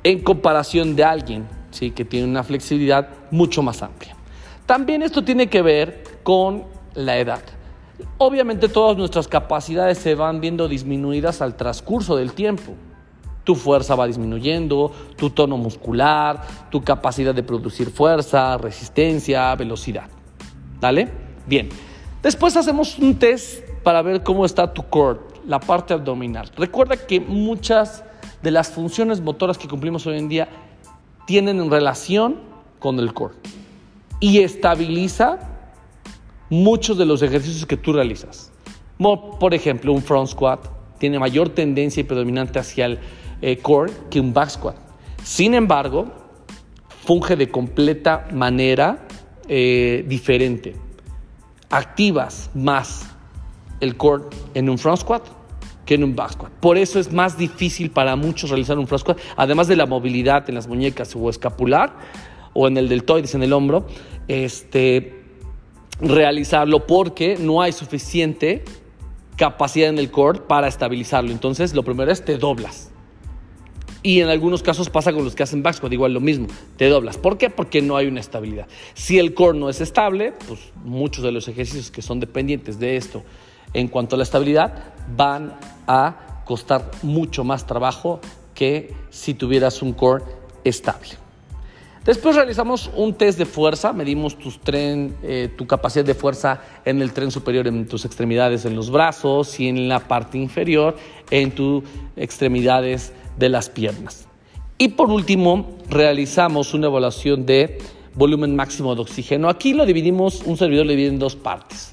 en 0.05 0.21
comparación 0.21 0.97
de 0.97 1.05
alguien 1.05 1.47
¿sí? 1.71 1.91
que 1.91 2.05
tiene 2.05 2.27
una 2.27 2.43
flexibilidad 2.43 3.09
mucho 3.31 3.63
más 3.63 3.83
amplia. 3.83 4.17
También 4.67 5.03
esto 5.03 5.23
tiene 5.23 5.49
que 5.49 5.63
ver 5.63 6.05
con 6.23 6.65
la 6.95 7.19
edad. 7.19 7.43
Obviamente 8.19 8.69
todas 8.69 8.97
nuestras 8.97 9.29
capacidades 9.29 9.99
se 9.99 10.15
van 10.15 10.41
viendo 10.41 10.69
disminuidas 10.69 11.41
al 11.41 11.57
transcurso 11.57 12.17
del 12.17 12.33
tiempo. 12.33 12.75
Tu 13.45 13.55
fuerza 13.55 13.95
va 13.95 14.07
disminuyendo, 14.07 14.93
tu 15.17 15.31
tono 15.31 15.57
muscular, 15.57 16.43
tu 16.71 16.83
capacidad 16.83 17.35
de 17.35 17.43
producir 17.43 17.91
fuerza, 17.91 18.57
resistencia, 18.59 19.55
velocidad. 19.57 20.09
¿Dale? 20.81 21.09
Bien. 21.47 21.69
Después 22.23 22.57
hacemos 22.57 22.99
un 22.99 23.17
test 23.19 23.69
para 23.83 24.01
ver 24.03 24.23
cómo 24.23 24.45
está 24.45 24.73
tu 24.73 24.85
core, 24.85 25.19
la 25.47 25.59
parte 25.59 25.93
abdominal. 25.93 26.51
Recuerda 26.57 26.97
que 26.97 27.19
muchas 27.19 28.05
de 28.43 28.51
las 28.51 28.71
funciones 28.71 29.21
motoras 29.21 29.59
que 29.59 29.69
cumplimos 29.69 30.07
hoy 30.07 30.19
en 30.19 30.29
día 30.29 30.49
tienen 31.27 31.61
en 31.61 31.71
relación 31.71 32.41
con 32.79 32.99
el 32.99 33.13
core 33.13 33.35
y 34.21 34.39
estabiliza 34.39 35.39
muchos 36.49 36.99
de 36.99 37.07
los 37.07 37.23
ejercicios 37.23 37.67
que 37.67 37.77
tú 37.77 37.93
realizas. 37.93 38.53
Por 38.99 39.55
ejemplo, 39.55 39.93
un 39.93 40.03
front 40.03 40.29
squat 40.29 40.61
tiene 40.99 41.19
mayor 41.19 41.49
tendencia 41.49 42.01
y 42.01 42.05
predominante 42.05 42.61
hacia 42.61 42.87
el 42.87 42.99
eh, 43.43 43.59
core 43.59 43.93
que 44.11 44.21
un 44.21 44.33
back 44.33 44.51
squat. 44.51 44.77
Sin 45.23 45.55
embargo, 45.55 46.07
funge 47.05 47.37
de 47.37 47.51
completa 47.51 48.29
manera 48.33 49.07
eh, 49.49 50.05
diferente. 50.07 50.75
Activas 51.71 52.51
más 52.55 53.11
el 53.81 53.97
core 53.97 54.25
en 54.55 54.71
un 54.71 54.79
front 54.79 55.01
squat 55.01 55.23
que 55.85 55.95
en 55.95 56.05
un 56.05 56.15
back 56.15 56.33
squat. 56.33 56.53
Por 56.53 56.79
eso 56.79 57.01
es 57.01 57.13
más 57.13 57.37
difícil 57.37 57.91
para 57.91 58.15
muchos 58.15 58.51
realizar 58.51 58.79
un 58.79 58.87
front 58.87 59.01
squat, 59.01 59.19
además 59.37 59.67
de 59.67 59.77
la 59.77 59.87
movilidad 59.87 60.49
en 60.49 60.55
las 60.55 60.69
muñecas 60.69 61.15
o 61.17 61.29
escapular 61.29 61.95
o 62.55 62.69
en 62.69 62.77
el 62.77 62.89
deltoides 62.89 63.35
en 63.35 63.43
el 63.43 63.53
hombro, 63.53 63.87
este, 64.29 65.25
realizarlo 66.01 66.87
porque 66.87 67.37
no 67.39 67.63
hay 67.63 67.73
suficiente 67.73 68.65
capacidad 69.37 69.89
en 69.89 69.99
el 69.99 70.11
core 70.11 70.41
para 70.41 70.69
estabilizarlo. 70.69 71.33
Entonces, 71.33 71.75
lo 71.75 71.83
primero 71.83 72.13
es 72.13 72.25
te 72.25 72.39
doblas. 72.39 72.92
Y 74.03 74.21
en 74.21 74.29
algunos 74.29 74.63
casos 74.63 74.91
pasa 74.91 75.13
con 75.13 75.25
los 75.25 75.37
que 75.37 75.45
hacen 75.45 75.63
back 75.63 75.81
igual 75.91 76.13
lo 76.13 76.21
mismo, 76.21 76.49
te 76.77 76.89
doblas. 76.89 77.19
¿Por 77.19 77.39
qué? 77.39 77.51
Porque 77.51 77.83
no 77.83 77.97
hay 77.97 78.07
una 78.09 78.21
estabilidad. 78.21 78.67
Si 78.95 79.19
el 79.19 79.33
core 79.33 79.59
no 79.59 79.71
es 79.71 79.81
estable, 79.81 80.35
pues 80.49 80.73
muchos 80.85 81.23
de 81.23 81.31
los 81.31 81.47
ejercicios 81.47 81.91
que 81.91 82.03
son 82.03 82.19
dependientes 82.19 82.81
de 82.81 82.97
esto 82.97 83.23
en 83.75 83.89
cuanto 83.89 84.17
a 84.17 84.19
la 84.19 84.25
estabilidad 84.25 84.93
van 85.17 85.57
a 85.87 86.43
costar 86.45 86.91
mucho 87.03 87.45
más 87.45 87.67
trabajo 87.67 88.21
que 88.55 88.93
si 89.11 89.35
tuvieras 89.35 89.83
un 89.83 89.93
core 89.93 90.25
estable. 90.65 91.23
Después 92.05 92.35
realizamos 92.35 92.91
un 92.97 93.15
test 93.15 93.39
de 93.39 93.47
fuerza, 93.47 93.93
medimos 93.93 94.37
tren, 94.65 95.15
eh, 95.23 95.49
tu 95.57 95.69
capacidad 95.69 96.05
de 96.05 96.15
fuerza 96.15 96.61
en 96.85 97.01
el 97.01 97.13
tren 97.13 97.31
superior, 97.31 97.69
en 97.69 97.87
tus 97.87 98.05
extremidades, 98.05 98.65
en 98.65 98.75
los 98.75 98.91
brazos 98.91 99.61
y 99.61 99.69
en 99.69 99.89
la 99.89 100.01
parte 100.01 100.37
inferior, 100.37 100.97
en 101.31 101.53
tus 101.53 101.85
extremidades 102.17 103.13
de 103.37 103.49
las 103.49 103.69
piernas. 103.71 104.27
Y 104.79 104.89
por 104.89 105.11
último, 105.11 105.79
realizamos 105.89 106.75
una 106.75 106.89
evaluación 106.89 107.47
de 107.47 107.79
volumen 108.15 108.57
máximo 108.57 108.95
de 108.95 109.03
oxígeno. 109.03 109.49
Aquí 109.49 109.75
lo 109.75 109.87
dividimos, 109.87 110.43
un 110.45 110.57
servidor 110.57 110.87
lo 110.87 110.93
divide 110.93 111.09
en 111.09 111.19
dos 111.19 111.37
partes 111.37 111.93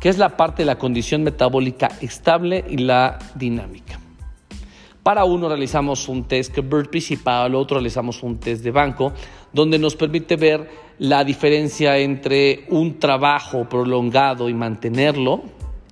que 0.00 0.08
es 0.08 0.18
la 0.18 0.36
parte 0.36 0.62
de 0.62 0.66
la 0.66 0.78
condición 0.78 1.22
metabólica 1.22 1.88
estable 2.00 2.64
y 2.68 2.78
la 2.78 3.18
dinámica. 3.34 4.00
Para 5.02 5.24
uno 5.24 5.48
realizamos 5.48 6.08
un 6.08 6.24
test 6.24 6.52
que 6.52 6.62
burpees 6.62 7.10
y 7.10 7.16
para 7.16 7.46
el 7.46 7.54
otro 7.54 7.76
realizamos 7.76 8.22
un 8.22 8.38
test 8.38 8.64
de 8.64 8.70
banco, 8.70 9.12
donde 9.52 9.78
nos 9.78 9.96
permite 9.96 10.36
ver 10.36 10.68
la 10.98 11.24
diferencia 11.24 11.98
entre 11.98 12.64
un 12.70 12.98
trabajo 12.98 13.68
prolongado 13.68 14.48
y 14.48 14.54
mantenerlo 14.54 15.42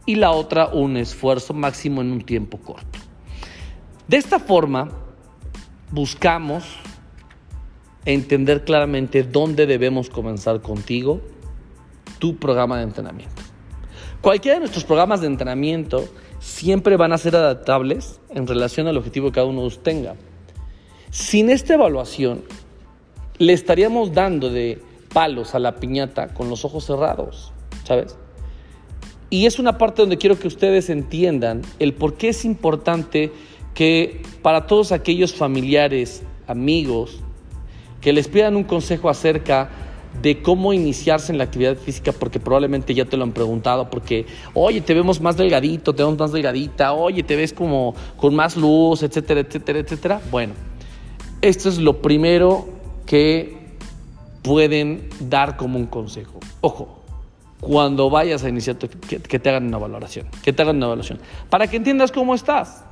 y 0.06 0.14
la 0.14 0.30
otra 0.30 0.68
un 0.68 0.96
esfuerzo 0.96 1.52
máximo 1.52 2.00
en 2.00 2.12
un 2.12 2.22
tiempo 2.22 2.58
corto. 2.58 2.98
De 4.08 4.16
esta 4.16 4.38
forma, 4.38 4.88
buscamos 5.90 6.64
entender 8.06 8.64
claramente 8.64 9.22
dónde 9.22 9.66
debemos 9.66 10.08
comenzar 10.08 10.62
contigo 10.62 11.20
tu 12.18 12.36
programa 12.36 12.78
de 12.78 12.84
entrenamiento. 12.84 13.42
Cualquiera 14.22 14.54
de 14.54 14.60
nuestros 14.60 14.84
programas 14.84 15.20
de 15.20 15.26
entrenamiento 15.26 16.08
siempre 16.40 16.96
van 16.96 17.12
a 17.12 17.18
ser 17.18 17.36
adaptables 17.36 18.18
en 18.30 18.46
relación 18.46 18.86
al 18.86 18.96
objetivo 18.96 19.26
que 19.26 19.34
cada 19.34 19.46
uno 19.46 19.60
de 19.60 19.66
ustedes 19.66 19.84
tenga. 19.84 20.14
Sin 21.10 21.50
esta 21.50 21.74
evaluación, 21.74 22.42
le 23.36 23.52
estaríamos 23.52 24.14
dando 24.14 24.48
de 24.48 24.82
palos 25.12 25.54
a 25.54 25.58
la 25.58 25.76
piñata 25.76 26.28
con 26.28 26.48
los 26.48 26.64
ojos 26.64 26.86
cerrados, 26.86 27.52
¿sabes? 27.84 28.16
Y 29.28 29.44
es 29.44 29.58
una 29.58 29.76
parte 29.76 30.00
donde 30.00 30.16
quiero 30.16 30.38
que 30.38 30.48
ustedes 30.48 30.88
entiendan 30.88 31.60
el 31.78 31.92
por 31.92 32.14
qué 32.14 32.30
es 32.30 32.46
importante 32.46 33.32
que 33.78 34.22
para 34.42 34.66
todos 34.66 34.90
aquellos 34.90 35.32
familiares, 35.32 36.24
amigos, 36.48 37.20
que 38.00 38.12
les 38.12 38.26
pidan 38.26 38.56
un 38.56 38.64
consejo 38.64 39.08
acerca 39.08 39.70
de 40.20 40.42
cómo 40.42 40.72
iniciarse 40.72 41.30
en 41.30 41.38
la 41.38 41.44
actividad 41.44 41.76
física, 41.76 42.10
porque 42.10 42.40
probablemente 42.40 42.92
ya 42.92 43.04
te 43.04 43.16
lo 43.16 43.22
han 43.22 43.30
preguntado, 43.30 43.88
porque, 43.88 44.26
oye, 44.52 44.80
te 44.80 44.94
vemos 44.94 45.20
más 45.20 45.36
delgadito, 45.36 45.94
te 45.94 46.02
vemos 46.02 46.18
más 46.18 46.32
delgadita, 46.32 46.92
oye, 46.92 47.22
te 47.22 47.36
ves 47.36 47.52
como 47.52 47.94
con 48.16 48.34
más 48.34 48.56
luz, 48.56 49.04
etcétera, 49.04 49.42
etcétera, 49.42 49.78
etcétera. 49.78 50.20
Bueno, 50.28 50.54
esto 51.40 51.68
es 51.68 51.78
lo 51.78 52.02
primero 52.02 52.66
que 53.06 53.76
pueden 54.42 55.08
dar 55.20 55.56
como 55.56 55.78
un 55.78 55.86
consejo. 55.86 56.40
Ojo, 56.62 56.98
cuando 57.60 58.10
vayas 58.10 58.42
a 58.42 58.48
iniciar, 58.48 58.76
que, 58.76 59.38
te 59.38 59.48
hagan 59.48 59.68
una 59.68 59.78
valoración, 59.78 60.26
que 60.42 60.52
te 60.52 60.62
hagan 60.62 60.78
una 60.78 60.86
evaluación, 60.86 61.20
para 61.48 61.68
que 61.68 61.76
entiendas 61.76 62.10
cómo 62.10 62.34
estás. 62.34 62.87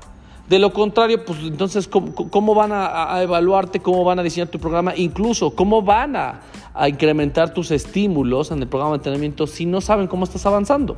De 0.48 0.61
lo 0.61 0.72
contrario, 0.72 1.24
pues 1.24 1.40
entonces, 1.40 1.88
¿cómo, 1.88 2.54
van 2.54 2.70
a, 2.72 3.20
evaluarte? 3.20 3.80
¿Cómo 3.80 4.04
van 4.04 4.20
a 4.20 4.22
diseñar 4.22 4.48
tu 4.48 4.61
programa? 4.61 4.94
Incluso, 4.94 5.50
¿cómo 5.50 5.82
van 5.82 6.14
a, 6.14 6.40
incrementar 6.88 7.52
tus 7.52 7.70
estímulos 7.70 8.50
en 8.50 8.61
el 8.61 8.68
programa 8.68 8.92
de 8.92 8.96
entrenamiento 8.98 9.46
si 9.46 9.66
no 9.66 9.80
saben 9.80 10.06
cómo 10.06 10.24
estás 10.24 10.46
avanzando? 10.46 10.96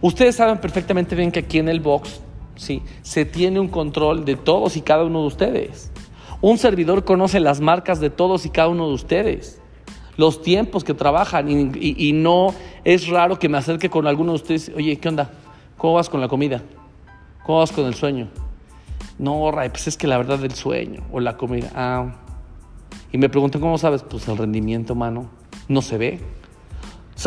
Ustedes 0.00 0.36
saben 0.36 0.58
perfectamente 0.58 1.16
bien 1.16 1.32
que 1.32 1.40
aquí 1.40 1.58
en 1.58 1.68
el 1.68 1.80
box, 1.80 2.20
sí, 2.54 2.82
se 3.02 3.24
tiene 3.24 3.58
un 3.58 3.68
control 3.68 4.24
de 4.24 4.36
todos 4.36 4.76
y 4.76 4.82
cada 4.82 5.04
uno 5.04 5.22
de 5.22 5.26
ustedes. 5.26 5.90
Un 6.40 6.58
servidor 6.58 7.04
conoce 7.04 7.40
las 7.40 7.60
marcas 7.60 8.00
de 8.00 8.10
todos 8.10 8.46
y 8.46 8.50
cada 8.50 8.68
uno 8.68 8.86
de 8.88 8.94
ustedes 8.94 9.60
los 10.16 10.42
tiempos 10.42 10.84
que 10.84 10.94
trabajan 10.94 11.48
y, 11.50 12.12
no 12.12 12.54
es 12.84 13.08
raro 13.08 13.38
que 13.38 13.48
me 13.48 13.58
acerque 13.58 13.90
con 13.90 14.06
alguno 14.06 14.32
de 14.32 14.36
ustedes, 14.36 14.72
oye, 14.76 14.96
¿qué 14.96 15.08
onda? 15.08 15.30
¿Cómo 15.76 15.94
vas 15.94 16.08
con 16.08 16.20
la 16.20 16.28
comida? 16.28 16.62
¿Cómo 17.44 17.58
vas 17.58 17.72
con 17.72 17.86
el 17.86 17.94
sueño? 17.94 18.28
No, 19.18 19.50
Ray, 19.50 19.68
pues 19.68 19.86
es 19.86 19.96
que 19.96 20.06
la 20.06 20.16
verdad 20.16 20.38
del 20.38 20.54
sueño 20.54 21.02
o 21.12 21.20
la 21.20 21.36
comida. 21.36 21.70
Ah. 21.74 22.14
Y 23.12 23.18
me 23.18 23.28
preguntan, 23.28 23.60
¿cómo 23.60 23.78
sabes? 23.78 24.02
Pues 24.02 24.26
el 24.28 24.36
rendimiento, 24.36 24.94
mano, 24.94 25.30
no 25.68 25.82
se 25.82 25.98
ve. 25.98 26.20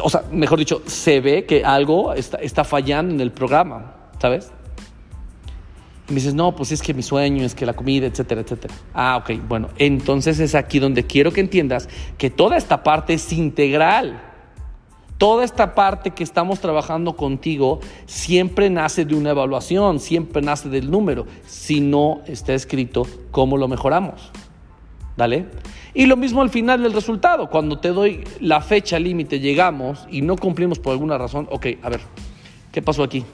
O 0.04 0.10
sea, 0.10 0.24
mejor 0.32 0.60
dicho, 0.60 0.82
se 0.86 1.22
ve 1.22 1.46
que 1.46 1.64
algo 1.64 2.14
está, 2.14 2.38
está 2.38 2.64
fallando 2.64 3.14
en 3.14 3.22
el 3.22 3.32
programa, 3.32 3.96
¿sabes? 4.20 4.52
Y 6.10 6.12
me 6.12 6.16
dices, 6.16 6.34
no, 6.34 6.56
pues 6.56 6.72
es 6.72 6.82
que 6.82 6.94
mi 6.94 7.04
sueño, 7.04 7.46
es 7.46 7.56
que 7.56 7.66
la 7.66 7.74
comida, 7.74 8.08
etcétera, 8.08 8.42
etcétera. 8.42 8.74
Ah, 8.94 9.18
ok, 9.18 9.40
bueno, 9.48 9.70
entonces 9.78 10.40
es 10.40 10.56
aquí 10.56 10.80
donde 10.80 11.06
quiero 11.06 11.32
que 11.32 11.42
entiendas 11.42 11.88
que 12.18 12.30
toda 12.30 12.58
esta 12.58 12.84
parte 12.84 13.14
es 13.14 13.32
integral. 13.32 14.27
Toda 15.18 15.44
esta 15.44 15.74
parte 15.74 16.12
que 16.12 16.24
estamos 16.24 16.60
trabajando 16.60 17.16
contigo 17.16 17.80
siempre 18.06 18.70
nace 18.70 19.04
de 19.04 19.16
una 19.16 19.32
evaluación, 19.32 20.00
siempre 20.00 20.44
nace 20.44 20.70
del 20.70 20.92
número, 20.92 21.26
si 21.48 21.82
no 21.82 22.22
está 22.28 22.54
escrito 22.54 23.08
cómo 23.32 23.58
lo 23.58 23.68
mejoramos. 23.68 24.32
¿Dale? 25.16 25.48
Y 25.96 26.06
lo 26.06 26.16
mismo 26.16 26.44
al 26.44 26.52
final 26.52 26.84
del 26.84 26.94
resultado, 26.94 27.50
cuando 27.50 27.80
te 27.80 27.90
doy 27.90 28.24
la 28.40 28.62
fecha 28.62 29.00
límite, 29.00 29.40
llegamos 29.40 30.06
y 30.12 30.22
no 30.22 30.36
cumplimos 30.36 30.78
por 30.78 30.92
alguna 30.92 31.18
razón, 31.18 31.48
ok, 31.50 31.66
a 31.82 31.90
ver, 31.90 32.02
¿qué 32.72 32.84
pasó 32.84 33.02
aquí? 33.02 33.26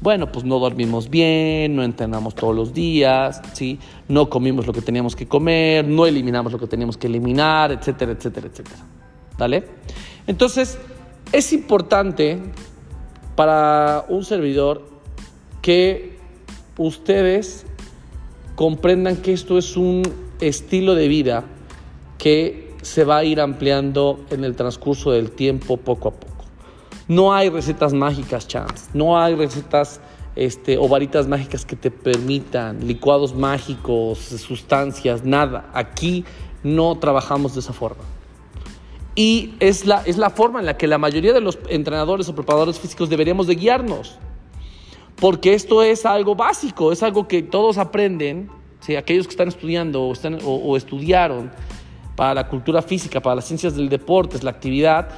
Bueno, 0.00 0.32
pues 0.32 0.44
no 0.44 0.58
dormimos 0.58 1.08
bien, 1.08 1.76
no 1.76 1.84
entrenamos 1.84 2.34
todos 2.34 2.56
los 2.56 2.74
días, 2.74 3.40
¿sí? 3.52 3.78
no 4.08 4.28
comimos 4.28 4.66
lo 4.66 4.72
que 4.72 4.82
teníamos 4.82 5.14
que 5.14 5.28
comer, 5.28 5.86
no 5.86 6.06
eliminamos 6.06 6.50
lo 6.52 6.58
que 6.58 6.66
teníamos 6.66 6.96
que 6.96 7.06
eliminar, 7.06 7.70
etcétera, 7.70 8.10
etcétera, 8.10 8.48
etcétera. 8.48 8.78
¿Dale? 9.38 9.64
Entonces, 10.26 10.76
es 11.32 11.52
importante 11.54 12.38
para 13.34 14.04
un 14.08 14.24
servidor 14.24 14.82
que 15.62 16.18
ustedes 16.76 17.64
comprendan 18.54 19.16
que 19.16 19.32
esto 19.32 19.56
es 19.56 19.76
un 19.76 20.02
estilo 20.40 20.94
de 20.94 21.08
vida 21.08 21.44
que 22.18 22.74
se 22.82 23.04
va 23.04 23.18
a 23.18 23.24
ir 23.24 23.40
ampliando 23.40 24.20
en 24.30 24.44
el 24.44 24.54
transcurso 24.54 25.12
del 25.12 25.30
tiempo 25.30 25.78
poco 25.78 26.08
a 26.08 26.12
poco. 26.12 26.44
No 27.08 27.32
hay 27.32 27.48
recetas 27.48 27.92
mágicas, 27.92 28.46
chance. 28.46 28.90
No 28.92 29.18
hay 29.18 29.34
recetas 29.34 30.00
este, 30.36 30.78
o 30.78 30.88
varitas 30.88 31.28
mágicas 31.28 31.64
que 31.64 31.76
te 31.76 31.90
permitan, 31.90 32.86
licuados 32.86 33.34
mágicos, 33.34 34.18
sustancias, 34.18 35.24
nada. 35.24 35.70
Aquí 35.72 36.24
no 36.62 36.98
trabajamos 36.98 37.54
de 37.54 37.60
esa 37.60 37.72
forma. 37.72 38.02
Y 39.14 39.54
es 39.60 39.84
la, 39.84 40.02
es 40.06 40.16
la 40.16 40.30
forma 40.30 40.60
en 40.60 40.66
la 40.66 40.76
que 40.76 40.86
la 40.86 40.98
mayoría 40.98 41.32
de 41.32 41.40
los 41.40 41.58
entrenadores 41.68 42.28
o 42.28 42.34
preparadores 42.34 42.78
físicos 42.78 43.10
deberíamos 43.10 43.46
de 43.46 43.56
guiarnos. 43.56 44.18
Porque 45.16 45.54
esto 45.54 45.82
es 45.82 46.06
algo 46.06 46.34
básico, 46.34 46.92
es 46.92 47.02
algo 47.02 47.28
que 47.28 47.42
todos 47.42 47.78
aprenden, 47.78 48.50
aquellos 48.98 49.26
que 49.26 49.30
están 49.30 49.48
estudiando 49.48 50.02
o, 50.02 50.12
están, 50.12 50.38
o, 50.44 50.76
estudiaron 50.76 51.50
para 52.16 52.34
la 52.34 52.48
cultura 52.48 52.82
física, 52.82 53.20
para 53.20 53.36
las 53.36 53.46
ciencias 53.46 53.76
del 53.76 53.88
deporte, 53.88 54.36
es 54.36 54.42
la 54.42 54.50
actividad, 54.50 55.08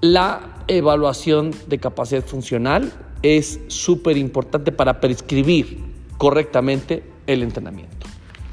la 0.00 0.64
evaluación 0.68 1.52
de 1.66 1.78
capacidad 1.78 2.24
funcional 2.24 2.92
es 3.22 3.60
súper 3.68 4.16
importante 4.16 4.72
para 4.72 5.00
prescribir 5.00 5.78
correctamente 6.18 7.04
el 7.26 7.42
entrenamiento. 7.42 8.06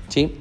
¿sí? 0.07 0.35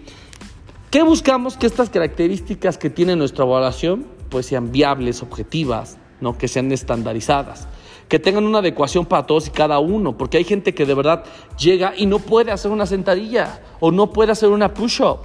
¿Qué 0.91 1.03
buscamos? 1.03 1.59
Que 1.59 1.67
estas 1.67 1.91
características 1.91 2.79
que 2.79 2.89
tiene 2.89 3.15
nuestra 3.15 3.45
evaluación 3.45 4.07
pues 4.31 4.47
sean 4.47 4.73
viables, 4.73 5.23
objetivas, 5.23 5.99
¿no? 6.23 6.39
que 6.39 6.49
sean 6.49 6.73
estandarizadas, 6.73 7.69
que 8.09 8.19
tengan 8.19 8.47
una 8.47 8.61
adecuación 8.61 9.05
para 9.05 9.27
todos 9.27 9.49
y 9.49 9.51
cada 9.51 9.81
uno, 9.81 10.17
porque 10.17 10.39
hay 10.39 10.45
gente 10.45 10.75
que 10.75 10.87
de 10.87 10.95
verdad 10.95 11.25
llega 11.59 11.93
y 11.95 12.07
no 12.07 12.21
puede 12.21 12.53
hacer 12.53 12.71
una 12.71 12.87
sentadilla 12.87 13.61
o 13.81 13.91
no 13.91 14.15
puede 14.15 14.33
hacer 14.33 14.49
una 14.49 14.73
push-up. 14.73 15.19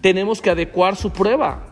Tenemos 0.00 0.42
que 0.42 0.50
adecuar 0.50 0.96
su 0.96 1.10
prueba. 1.10 1.62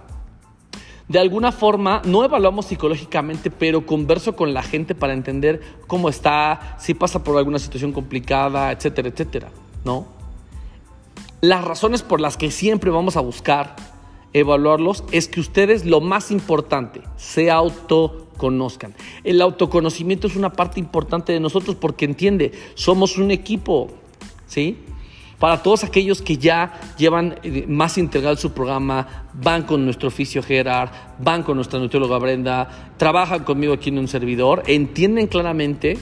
De 1.09 1.19
alguna 1.19 1.51
forma, 1.51 2.01
no 2.05 2.25
evaluamos 2.25 2.67
psicológicamente, 2.67 3.51
pero 3.51 3.85
converso 3.87 4.37
con 4.37 4.55
la 4.55 4.63
gente 4.63 4.95
para 4.95 5.15
entender 5.15 5.61
cómo 5.89 6.09
está, 6.09 6.77
si 6.79 6.95
pasa 6.95 7.25
por 7.25 7.37
alguna 7.37 7.59
situación 7.59 7.93
complicada, 7.93 8.71
etcétera, 8.71 9.09
etcétera, 9.09 9.49
¿no? 9.85 10.24
Las 11.45 11.63
razones 11.63 12.01
por 12.01 12.23
las 12.23 12.39
que 12.39 12.51
siempre 12.51 12.91
vamos 12.91 13.19
a 13.19 13.21
buscar 13.21 13.77
evaluarlos 14.33 15.05
es 15.13 15.29
que 15.29 15.41
ustedes 15.41 15.85
lo 15.85 16.01
más 16.01 16.31
importante, 16.31 17.03
se 17.17 17.51
autoconozcan. 17.51 18.95
El 19.25 19.43
autoconocimiento 19.43 20.27
es 20.27 20.37
una 20.37 20.55
parte 20.55 20.81
importante 20.81 21.35
de 21.35 21.41
nosotros 21.41 21.77
porque 21.77 22.07
entiende, 22.07 22.53
somos 22.73 23.19
un 23.19 23.31
equipo, 23.31 23.91
¿sí? 24.47 24.79
Para 25.39 25.63
todos 25.63 25.85
aquellos 25.85 26.23
que 26.23 26.39
ya 26.39 26.81
llevan 26.97 27.39
eh, 27.43 27.67
más 27.69 27.99
integral 27.99 28.39
su 28.39 28.53
programa, 28.53 29.27
van 29.35 29.65
con 29.65 29.85
nuestro 29.85 30.09
oficio 30.09 30.43
Gerard, 30.43 30.89
van 31.19 31.43
con 31.43 31.57
nuestra 31.57 31.79
nutrióloga 31.79 32.17
Brenda, 32.17 32.95
trabajan 32.97 33.45
conmigo 33.45 33.75
aquí 33.75 33.91
en 33.91 33.99
un 33.99 34.09
servidor, 34.09 34.63
entienden 34.67 35.27
claramente, 35.27 35.99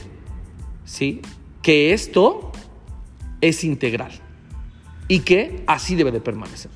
¿sí? 0.84 1.20
Que 1.62 1.92
esto 1.92 2.52
es 3.40 3.64
integral 3.64 4.21
y 5.08 5.20
que 5.20 5.62
así 5.66 5.94
debe 5.94 6.12
de 6.12 6.20
permanecer. 6.20 6.70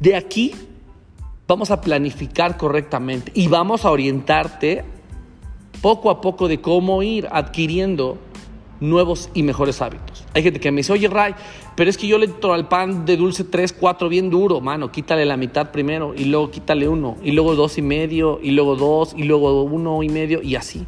De 0.00 0.16
aquí 0.16 0.54
vamos 1.46 1.70
a 1.70 1.80
planificar 1.80 2.56
correctamente 2.56 3.32
y 3.34 3.48
vamos 3.48 3.84
a 3.84 3.90
orientarte 3.90 4.84
poco 5.80 6.10
a 6.10 6.20
poco 6.20 6.48
de 6.48 6.60
cómo 6.60 7.02
ir 7.02 7.28
adquiriendo 7.30 8.18
nuevos 8.80 9.30
y 9.34 9.42
mejores 9.42 9.82
hábitos. 9.82 10.24
Hay 10.34 10.42
gente 10.42 10.60
que 10.60 10.70
me 10.70 10.78
dice, 10.78 10.92
oye 10.92 11.08
Ray, 11.08 11.34
pero 11.74 11.90
es 11.90 11.98
que 11.98 12.06
yo 12.06 12.18
le 12.18 12.26
entro 12.26 12.52
al 12.52 12.68
pan 12.68 13.04
de 13.04 13.16
dulce 13.16 13.44
3, 13.44 13.72
4 13.72 14.08
bien 14.08 14.30
duro, 14.30 14.60
mano, 14.60 14.92
quítale 14.92 15.24
la 15.24 15.36
mitad 15.36 15.70
primero 15.70 16.14
y 16.16 16.24
luego 16.24 16.50
quítale 16.50 16.88
uno, 16.88 17.16
y 17.22 17.32
luego 17.32 17.54
dos 17.54 17.78
y 17.78 17.82
medio, 17.82 18.38
y 18.42 18.52
luego 18.52 18.76
dos, 18.76 19.14
y 19.16 19.24
luego 19.24 19.62
uno 19.62 20.02
y 20.02 20.08
medio, 20.08 20.42
y 20.42 20.54
así. 20.54 20.86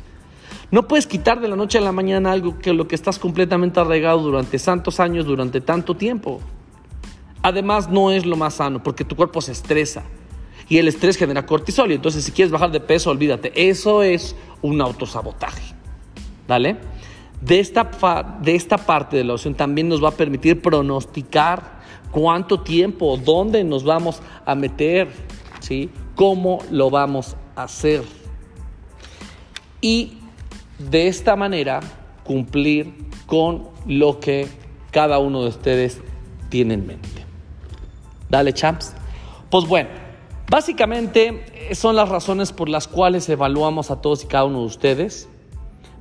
No 0.71 0.87
puedes 0.87 1.07
quitar 1.07 1.41
de 1.41 1.49
la 1.49 1.57
noche 1.57 1.79
a 1.79 1.81
la 1.81 1.93
mañana 1.93 2.31
algo 2.31 2.59
que 2.59 2.73
lo 2.73 2.87
que 2.87 2.95
estás 2.95 3.19
completamente 3.19 3.81
arraigado 3.81 4.21
durante 4.21 4.59
tantos 4.59 5.01
años, 5.01 5.27
durante 5.27 5.61
tanto 5.61 5.97
tiempo. 5.97 6.41
Además, 7.43 7.91
no 7.91 8.13
es 8.13 8.25
lo 8.25 8.37
más 8.37 8.55
sano 8.55 8.83
porque 8.83 9.05
tu 9.05 9.17
cuerpo 9.17 9.41
se 9.41 9.53
estresa 9.53 10.05
y 10.69 10.79
el 10.79 10.87
estrés 10.87 11.17
genera 11.17 11.45
cortisol. 11.45 11.91
Y 11.91 11.95
entonces, 11.95 12.25
si 12.25 12.31
quieres 12.31 12.53
bajar 12.53 12.71
de 12.71 12.81
peso, 12.81 13.11
olvídate. 13.11 13.53
Eso 13.69 14.03
es 14.03 14.37
un 14.63 14.81
autosabotaje. 14.81 15.75
¿Vale? 16.47 16.77
De 17.41 17.59
esta, 17.59 18.39
de 18.41 18.55
esta 18.55 18.79
parte 18.79 19.17
de 19.17 19.25
la 19.25 19.35
opción 19.35 19.55
también 19.55 19.89
nos 19.89 20.03
va 20.03 20.11
a 20.11 20.13
permitir 20.13 20.61
pronosticar 20.63 21.81
cuánto 22.11 22.61
tiempo, 22.61 23.17
dónde 23.17 23.65
nos 23.65 23.83
vamos 23.83 24.23
a 24.45 24.55
meter, 24.55 25.09
¿sí? 25.61 25.91
cómo 26.15 26.59
lo 26.71 26.91
vamos 26.91 27.37
a 27.57 27.65
hacer. 27.65 28.05
Y 29.81 30.19
de 30.89 31.09
esta 31.09 31.37
manera 31.37 31.81
cumplir 32.25 32.95
con 33.27 33.69
lo 33.87 34.21
que 34.21 34.49
cada 34.91 35.19
uno 35.19 35.43
de 35.43 35.49
ustedes 35.49 36.01
tiene 36.49 36.75
en 36.75 36.87
mente. 36.87 37.25
Dale, 38.29 38.53
champs. 38.53 38.95
Pues 39.51 39.67
bueno, 39.67 39.91
básicamente 40.49 41.45
eh, 41.71 41.75
son 41.75 41.97
las 41.97 42.09
razones 42.09 42.53
por 42.53 42.69
las 42.69 42.89
cuales 42.89 43.29
evaluamos 43.29 43.91
a 43.91 44.01
todos 44.01 44.25
y 44.25 44.27
cada 44.27 44.45
uno 44.45 44.61
de 44.61 44.67
ustedes, 44.67 45.29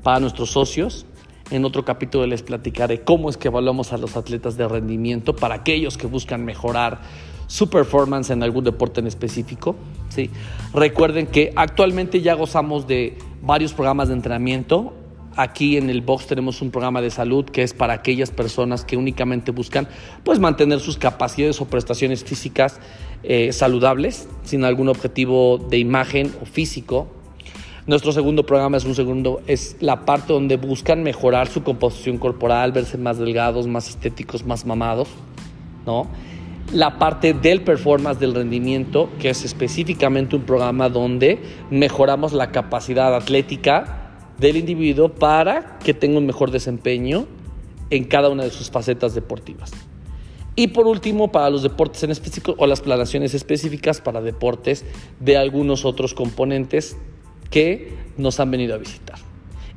para 0.04 0.20
nuestros 0.20 0.52
socios. 0.52 1.06
En 1.52 1.66
otro 1.66 1.84
capítulo 1.84 2.28
les 2.28 2.44
platicaré 2.44 3.02
cómo 3.02 3.30
es 3.30 3.38
que 3.38 3.48
evaluamos 3.48 3.92
a 3.92 3.98
los 3.98 4.16
atletas 4.16 4.56
de 4.56 4.68
rendimiento 4.68 5.36
para 5.36 5.56
aquellos 5.56 5.98
que 5.98 6.06
buscan 6.06 6.46
mejorar 6.46 7.02
su 7.48 7.72
performance 7.72 8.30
en 8.30 8.44
algún 8.44 8.64
deporte 8.64 9.00
en 9.00 9.08
específico. 9.08 9.76
¿sí? 10.10 10.30
Recuerden 10.74 11.26
que 11.26 11.52
actualmente 11.56 12.22
ya 12.22 12.36
gozamos 12.36 12.86
de 12.86 13.18
varios 13.42 13.74
programas 13.74 14.08
de 14.08 14.16
entrenamiento 14.16 14.94
Aquí 15.36 15.78
en 15.78 15.90
el 15.90 16.02
box 16.02 16.28
tenemos 16.28 16.62
un 16.62 16.70
programa 16.72 17.02
de 17.02 17.12
salud 17.12 17.46
que 17.46 17.64
es 17.64 17.74
para 17.74 17.94
aquellas 17.94 18.32
personas 18.32 18.84
que 18.84 18.98
únicamente 18.98 19.52
buscan 19.52 19.88
pues 20.24 20.38
mantener 20.38 20.80
sus 20.80 20.98
capacidades 20.98 21.62
o 21.62 21.66
prestaciones 21.66 22.24
físicas 22.24 22.80
eh, 23.24 23.54
saludables 23.54 24.28
sin 24.44 24.66
algún 24.66 24.90
objetivo 24.90 25.58
de 25.58 25.78
imagen 25.78 26.34
o 26.42 26.46
físico. 26.46 27.08
Nuestro 27.86 28.12
segundo 28.12 28.46
programa 28.46 28.78
es 28.78 28.86
un 28.86 28.96
segundo 28.96 29.42
es 29.48 29.78
la 29.80 30.04
parte 30.04 30.34
donde 30.34 30.58
buscan 30.58 31.04
mejorar 31.04 31.48
su 31.48 31.64
composición 31.64 32.18
corporal, 32.18 32.72
verse 32.72 32.98
más 32.98 33.18
delgados, 33.18 33.66
más 33.66 33.88
estéticos, 33.88 34.46
más 34.46 34.66
mamados, 34.66 35.08
¿no? 35.86 36.08
La 36.74 37.00
parte 37.00 37.34
del 37.34 37.62
performance 37.64 38.20
del 38.20 38.36
rendimiento, 38.36 39.10
que 39.20 39.32
es 39.32 39.44
específicamente 39.44 40.36
un 40.36 40.44
programa 40.44 40.88
donde 40.90 41.40
mejoramos 41.72 42.32
la 42.32 42.52
capacidad 42.52 43.16
atlética 43.16 44.12
del 44.38 44.56
individuo 44.58 45.10
para 45.10 45.80
que 45.80 45.96
tenga 45.96 46.20
un 46.20 46.28
mejor 46.28 46.52
desempeño 46.52 47.26
en 47.90 48.04
cada 48.04 48.30
una 48.30 48.44
de 48.44 48.52
sus 48.52 48.70
facetas 48.70 49.16
deportivas. 49.16 49.72
Y 50.56 50.68
por 50.68 50.86
último, 50.86 51.32
para 51.32 51.50
los 51.50 51.64
deportes 51.64 52.04
en 52.04 52.12
específico 52.12 52.54
o 52.58 52.68
las 52.68 52.82
planaciones 52.82 53.34
específicas 53.34 54.00
para 54.00 54.22
deportes 54.22 54.86
de 55.20 55.38
algunos 55.38 55.86
otros 55.86 56.14
componentes 56.14 56.98
que 57.50 57.94
nos 58.18 58.40
han 58.40 58.52
venido 58.52 58.76
a 58.76 58.78
visitar. 58.78 59.18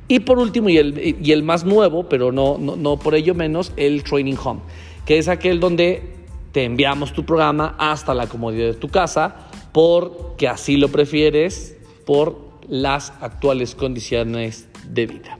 Y 0.07 0.19
por 0.19 0.37
último, 0.37 0.69
y 0.69 0.77
el, 0.77 1.15
y 1.21 1.31
el 1.31 1.41
más 1.41 1.65
nuevo, 1.65 2.07
pero 2.07 2.31
no, 2.31 2.57
no, 2.59 2.75
no 2.75 2.99
por 2.99 3.15
ello 3.15 3.33
menos, 3.33 3.71
el 3.77 4.03
Training 4.03 4.35
Home, 4.43 4.59
que 5.05 5.17
es 5.17 5.27
aquel 5.27 5.59
donde 5.59 6.22
te 6.53 6.63
enviamos 6.63 7.11
tu 7.11 7.25
programa 7.25 7.75
hasta 7.77 8.13
la 8.13 8.27
comodidad 8.27 8.67
de 8.67 8.73
tu 8.75 8.87
casa, 8.87 9.35
porque 9.73 10.47
así 10.47 10.77
lo 10.77 10.87
prefieres, 10.87 11.75
por 12.05 12.37
las 12.69 13.11
actuales 13.21 13.75
condiciones 13.75 14.67
de 14.87 15.07
vida. 15.07 15.37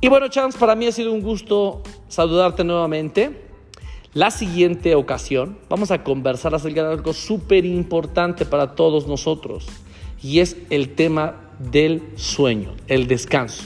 Y 0.00 0.08
bueno, 0.08 0.28
Chance, 0.28 0.58
para 0.58 0.74
mí 0.74 0.86
ha 0.86 0.92
sido 0.92 1.12
un 1.12 1.22
gusto 1.22 1.82
saludarte 2.08 2.64
nuevamente. 2.64 3.40
La 4.14 4.30
siguiente 4.30 4.94
ocasión 4.94 5.58
vamos 5.70 5.90
a 5.90 6.04
conversar 6.04 6.54
acerca 6.54 6.82
de 6.82 6.92
algo 6.92 7.12
súper 7.14 7.64
importante 7.64 8.44
para 8.44 8.74
todos 8.74 9.06
nosotros 9.06 9.66
y 10.22 10.40
es 10.40 10.56
el 10.68 10.94
tema 10.94 11.36
del 11.58 12.02
sueño, 12.16 12.74
el 12.88 13.06
descanso, 13.06 13.64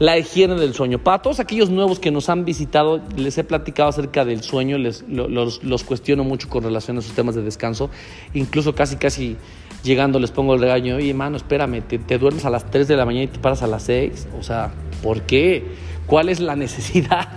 la 0.00 0.16
higiene 0.16 0.54
del 0.54 0.72
sueño. 0.72 0.98
Para 0.98 1.20
todos 1.20 1.40
aquellos 1.40 1.68
nuevos 1.68 2.00
que 2.00 2.10
nos 2.10 2.30
han 2.30 2.46
visitado, 2.46 3.02
les 3.16 3.36
he 3.36 3.44
platicado 3.44 3.90
acerca 3.90 4.24
del 4.24 4.42
sueño, 4.42 4.78
les, 4.78 5.04
los, 5.06 5.84
cuestiono 5.84 6.24
mucho 6.24 6.48
con 6.48 6.64
relación 6.64 6.96
a 6.96 7.02
sus 7.02 7.12
temas 7.12 7.34
de 7.34 7.42
descanso, 7.42 7.90
incluso 8.32 8.74
casi, 8.74 8.96
casi 8.96 9.36
llegando 9.84 10.18
les 10.18 10.30
pongo 10.30 10.54
el 10.54 10.60
regaño, 10.60 10.96
oye, 10.96 11.12
mano, 11.12 11.36
espérame, 11.36 11.82
te, 11.82 12.18
duermes 12.18 12.46
a 12.46 12.50
las 12.50 12.70
3 12.70 12.88
de 12.88 12.96
la 12.96 13.04
mañana 13.04 13.24
y 13.24 13.28
te 13.28 13.38
paras 13.38 13.62
a 13.62 13.66
las 13.66 13.82
6. 13.82 14.28
O 14.38 14.42
sea, 14.42 14.72
¿por 15.02 15.20
qué? 15.22 15.66
¿Cuál 16.06 16.30
es 16.30 16.40
la 16.40 16.56
necesidad? 16.64 17.28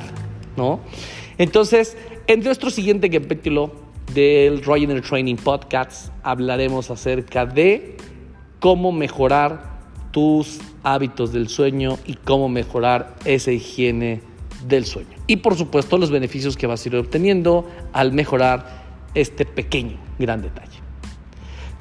¿No? 0.56 0.80
Entonces, 1.38 1.98
en 2.28 2.44
nuestro 2.44 2.70
siguiente 2.70 3.10
capítulo 3.10 3.74
del 4.14 4.64
Roger 4.64 5.02
Training 5.02 5.36
Podcast 5.36 6.14
hablaremos 6.24 6.90
acerca 6.90 7.46
de 7.46 7.98
cómo 8.62 8.94
mejorar 8.94 9.73
tus 10.14 10.62
hábitos 10.84 11.34
del 11.34 11.50
sueño 11.50 11.98
y 12.06 12.14
cómo 12.14 12.48
mejorar 12.48 13.16
esa 13.26 13.52
higiene 13.52 14.22
del 14.68 14.86
sueño. 14.86 15.18
Y 15.28 15.38
por 15.38 15.58
supuesto 15.58 15.98
los 15.98 16.12
beneficios 16.12 16.56
que 16.56 16.68
vas 16.68 16.86
a 16.86 16.90
ir 16.90 16.96
obteniendo 16.96 17.68
al 17.92 18.14
mejorar 18.14 18.84
este 19.16 19.44
pequeño, 19.46 19.98
gran 20.20 20.42
detalle. 20.42 20.80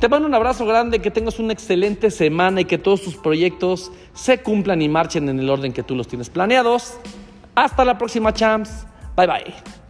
Te 0.00 0.08
mando 0.08 0.26
un 0.26 0.34
abrazo 0.34 0.66
grande, 0.66 0.98
que 0.98 1.12
tengas 1.12 1.38
una 1.38 1.52
excelente 1.52 2.10
semana 2.10 2.62
y 2.62 2.64
que 2.64 2.78
todos 2.78 3.02
tus 3.02 3.16
proyectos 3.16 3.92
se 4.14 4.38
cumplan 4.38 4.82
y 4.82 4.88
marchen 4.88 5.28
en 5.28 5.38
el 5.38 5.48
orden 5.48 5.72
que 5.72 5.84
tú 5.84 5.94
los 5.94 6.08
tienes 6.08 6.28
planeados. 6.28 6.94
Hasta 7.54 7.84
la 7.84 7.98
próxima, 7.98 8.32
champs. 8.32 8.86
Bye 9.14 9.26
bye. 9.26 9.81